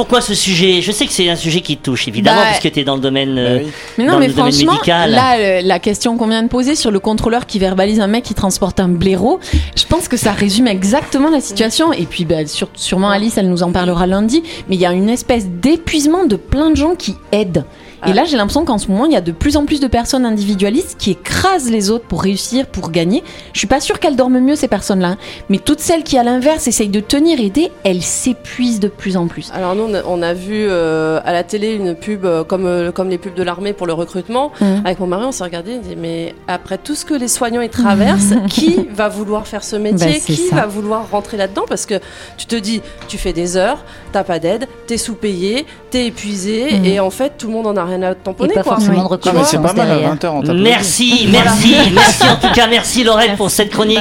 Pourquoi 0.00 0.22
ce 0.22 0.32
sujet? 0.34 0.80
Je 0.80 0.92
sais 0.92 1.04
que 1.04 1.12
c'est 1.12 1.28
un 1.28 1.36
sujet 1.36 1.60
qui 1.60 1.76
te 1.76 1.82
touche, 1.84 2.08
évidemment, 2.08 2.40
Bah, 2.40 2.46
parce 2.46 2.60
que 2.60 2.68
tu 2.68 2.80
es 2.80 2.84
dans 2.84 2.94
le 2.94 3.02
domaine, 3.02 3.36
euh, 3.36 3.58
Mais 3.98 4.04
non, 4.04 4.14
dans 4.14 4.18
mais 4.18 4.28
le 4.28 4.32
domaine 4.32 4.50
franchement, 4.50 4.72
médical. 4.72 5.10
là, 5.10 5.36
euh, 5.36 5.60
la 5.62 5.78
question 5.78 6.16
qu'on 6.16 6.26
vient 6.26 6.42
de 6.42 6.48
poser 6.48 6.74
sur 6.74 6.90
le 6.90 7.00
contrôleur 7.00 7.44
qui 7.44 7.58
verbalise 7.58 8.00
un 8.00 8.06
mec 8.06 8.24
qui 8.24 8.32
transporte 8.32 8.80
un 8.80 8.88
blaireau, 8.88 9.40
je 9.76 9.84
pense 9.84 10.08
que 10.08 10.16
ça 10.16 10.32
résume 10.32 10.68
exactement 10.68 11.28
la 11.28 11.42
situation. 11.42 11.92
Et 11.92 12.06
puis, 12.06 12.24
bah, 12.24 12.46
sur- 12.46 12.70
sûrement 12.76 13.10
Alice, 13.10 13.36
elle 13.36 13.50
nous 13.50 13.62
en 13.62 13.72
parlera 13.72 14.06
lundi, 14.06 14.42
mais 14.70 14.76
il 14.76 14.80
y 14.80 14.86
a 14.86 14.92
une 14.92 15.10
espèce 15.10 15.46
d'épuisement 15.46 16.24
de 16.24 16.36
plein 16.36 16.70
de 16.70 16.76
gens 16.76 16.94
qui 16.94 17.14
aident. 17.32 17.66
Et 18.06 18.12
là, 18.12 18.24
j'ai 18.24 18.36
l'impression 18.36 18.64
qu'en 18.64 18.78
ce 18.78 18.88
moment, 18.88 19.06
il 19.06 19.12
y 19.12 19.16
a 19.16 19.20
de 19.20 19.32
plus 19.32 19.56
en 19.56 19.64
plus 19.66 19.80
de 19.80 19.86
personnes 19.86 20.24
individualistes 20.24 20.96
qui 20.98 21.10
écrasent 21.12 21.70
les 21.70 21.90
autres 21.90 22.06
pour 22.06 22.22
réussir, 22.22 22.66
pour 22.66 22.90
gagner. 22.90 23.22
Je 23.52 23.58
suis 23.58 23.66
pas 23.66 23.80
sûre 23.80 23.98
qu'elles 24.00 24.16
dorment 24.16 24.40
mieux, 24.40 24.56
ces 24.56 24.68
personnes-là. 24.68 25.08
hein. 25.08 25.16
Mais 25.48 25.58
toutes 25.58 25.80
celles 25.80 26.02
qui, 26.02 26.16
à 26.18 26.22
l'inverse, 26.22 26.66
essayent 26.66 26.88
de 26.88 27.00
tenir, 27.00 27.40
aider, 27.40 27.70
elles 27.84 28.02
s'épuisent 28.02 28.80
de 28.80 28.88
plus 28.88 29.16
en 29.16 29.26
plus. 29.26 29.50
Alors 29.54 29.74
nous, 29.74 29.84
on 29.84 29.94
a, 30.22 30.30
on 30.30 30.34
vu 30.34 30.66
euh, 30.68 31.20
à 31.24 31.32
la 31.32 31.42
télé 31.44 31.72
une 31.74 31.94
pub 31.94 32.24
euh, 32.24 32.44
comme, 32.44 32.66
euh, 32.66 32.92
comme 32.92 33.08
les 33.08 33.18
pubs 33.18 33.34
de 33.34 33.42
l'armée 33.42 33.72
pour 33.72 33.86
le 33.86 33.92
recrutement. 33.92 34.52
Mhm. 34.60 34.82
Avec 34.84 35.00
mon 35.00 35.06
mari, 35.06 35.24
on 35.26 35.32
s'est 35.32 35.44
regardé 35.44 35.72
et 35.72 35.78
dit, 35.78 35.96
mais 35.96 36.34
après 36.48 36.78
tout 36.78 36.94
ce 36.94 37.04
que 37.04 37.14
les 37.14 37.28
soignants 37.28 37.60
y 37.62 37.68
traversent, 37.68 38.34
qui 38.48 38.86
va 38.92 39.08
vouloir 39.08 39.46
faire 39.46 39.64
ce 39.64 39.76
métier? 39.76 40.06
Bah, 40.12 40.18
Qui 40.24 40.36
ça. 40.36 40.56
va 40.56 40.66
vouloir 40.66 41.10
rentrer 41.10 41.36
là-dedans? 41.36 41.64
Parce 41.68 41.86
que 41.86 41.94
tu 42.36 42.46
te 42.46 42.56
dis, 42.56 42.80
tu 43.08 43.18
fais 43.18 43.32
des 43.32 43.56
heures, 43.56 43.84
t'as 44.12 44.24
pas 44.24 44.38
d'aide, 44.38 44.66
t'es 44.86 44.96
sous-payé, 44.98 45.66
t'es 45.90 46.06
épuisé, 46.06 46.68
Mhm. 46.78 46.84
et 46.84 47.00
en 47.00 47.10
fait, 47.10 47.32
tout 47.38 47.46
le 47.48 47.52
monde 47.54 47.66
en 47.66 47.76
a 47.76 47.82
rien 47.90 48.02
à 48.02 48.14
tamponner. 48.14 48.52
Et 48.52 48.54
pas 48.54 48.62
quoi. 48.62 48.74
forcément 48.74 49.04
de 49.08 49.14
Non, 49.26 49.32
mais 49.34 49.44
c'est 49.44 49.58
pas 49.62 49.72
mal 49.72 49.90
à 49.90 49.96
20h 49.98 50.26
en 50.28 50.40
tapant. 50.42 50.54
Merci, 50.54 51.28
merci, 51.30 51.76
merci 51.92 52.28
en 52.28 52.36
tout 52.36 52.52
cas, 52.54 52.66
merci 52.66 53.04
Laurette 53.04 53.36
pour 53.36 53.50
cette 53.50 53.70
chronique 53.70 54.00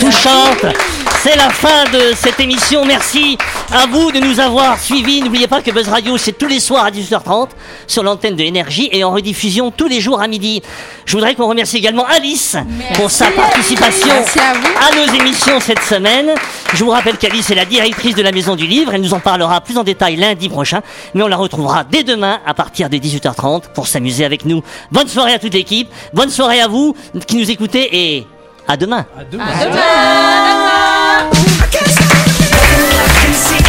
touchante. 0.00 0.74
C'est 1.26 1.36
la 1.36 1.48
fin 1.48 1.84
de 1.90 2.14
cette 2.14 2.38
émission. 2.38 2.84
Merci 2.84 3.38
à 3.72 3.86
vous 3.86 4.12
de 4.12 4.18
nous 4.18 4.40
avoir 4.40 4.78
suivis. 4.78 5.22
N'oubliez 5.22 5.46
pas 5.46 5.62
que 5.62 5.70
Buzz 5.70 5.88
Radio, 5.88 6.18
c'est 6.18 6.32
tous 6.36 6.46
les 6.48 6.60
soirs 6.60 6.84
à 6.84 6.90
18h30 6.90 7.48
sur 7.86 8.02
l'antenne 8.02 8.36
de 8.36 8.42
Énergie 8.42 8.90
et 8.92 9.04
en 9.04 9.10
rediffusion 9.10 9.70
tous 9.70 9.88
les 9.88 10.02
jours 10.02 10.20
à 10.20 10.28
midi. 10.28 10.60
Je 11.06 11.16
voudrais 11.16 11.34
qu'on 11.34 11.48
remercie 11.48 11.78
également 11.78 12.04
Alice 12.04 12.58
pour 12.96 13.10
sa 13.10 13.30
participation 13.30 14.06
Merci 14.06 14.38
à 14.38 14.52
vous. 14.52 14.66
à 14.66 15.06
nos 15.06 15.14
émissions 15.18 15.60
cette 15.60 15.82
semaine. 15.82 16.32
Je 16.74 16.84
vous 16.84 16.90
rappelle 16.90 17.16
qu'Alice 17.16 17.48
est 17.48 17.54
la 17.54 17.64
directrice 17.64 18.14
de 18.14 18.22
la 18.22 18.30
Maison 18.30 18.54
du 18.54 18.66
Livre. 18.66 18.92
Elle 18.92 19.00
nous 19.00 19.14
en 19.14 19.20
parlera 19.20 19.62
plus 19.62 19.78
en 19.78 19.82
détail 19.82 20.16
lundi 20.16 20.50
prochain, 20.50 20.82
mais 21.14 21.22
on 21.22 21.28
la 21.28 21.38
retrouvera 21.38 21.84
dès 21.84 22.02
demain 22.02 22.40
à 22.44 22.52
partir 22.52 22.90
de 22.90 22.98
18h30 22.98 23.72
pour 23.74 23.86
s'amuser 23.86 24.26
avec 24.26 24.44
nous. 24.44 24.62
Bonne 24.92 25.08
soirée 25.08 25.32
à 25.32 25.38
toute 25.38 25.54
l'équipe, 25.54 25.88
bonne 26.12 26.28
soirée 26.28 26.60
à 26.60 26.68
vous 26.68 26.94
qui 27.26 27.36
nous 27.36 27.50
écoutez 27.50 27.88
et 27.92 28.26
à 28.68 28.76
demain. 28.76 29.06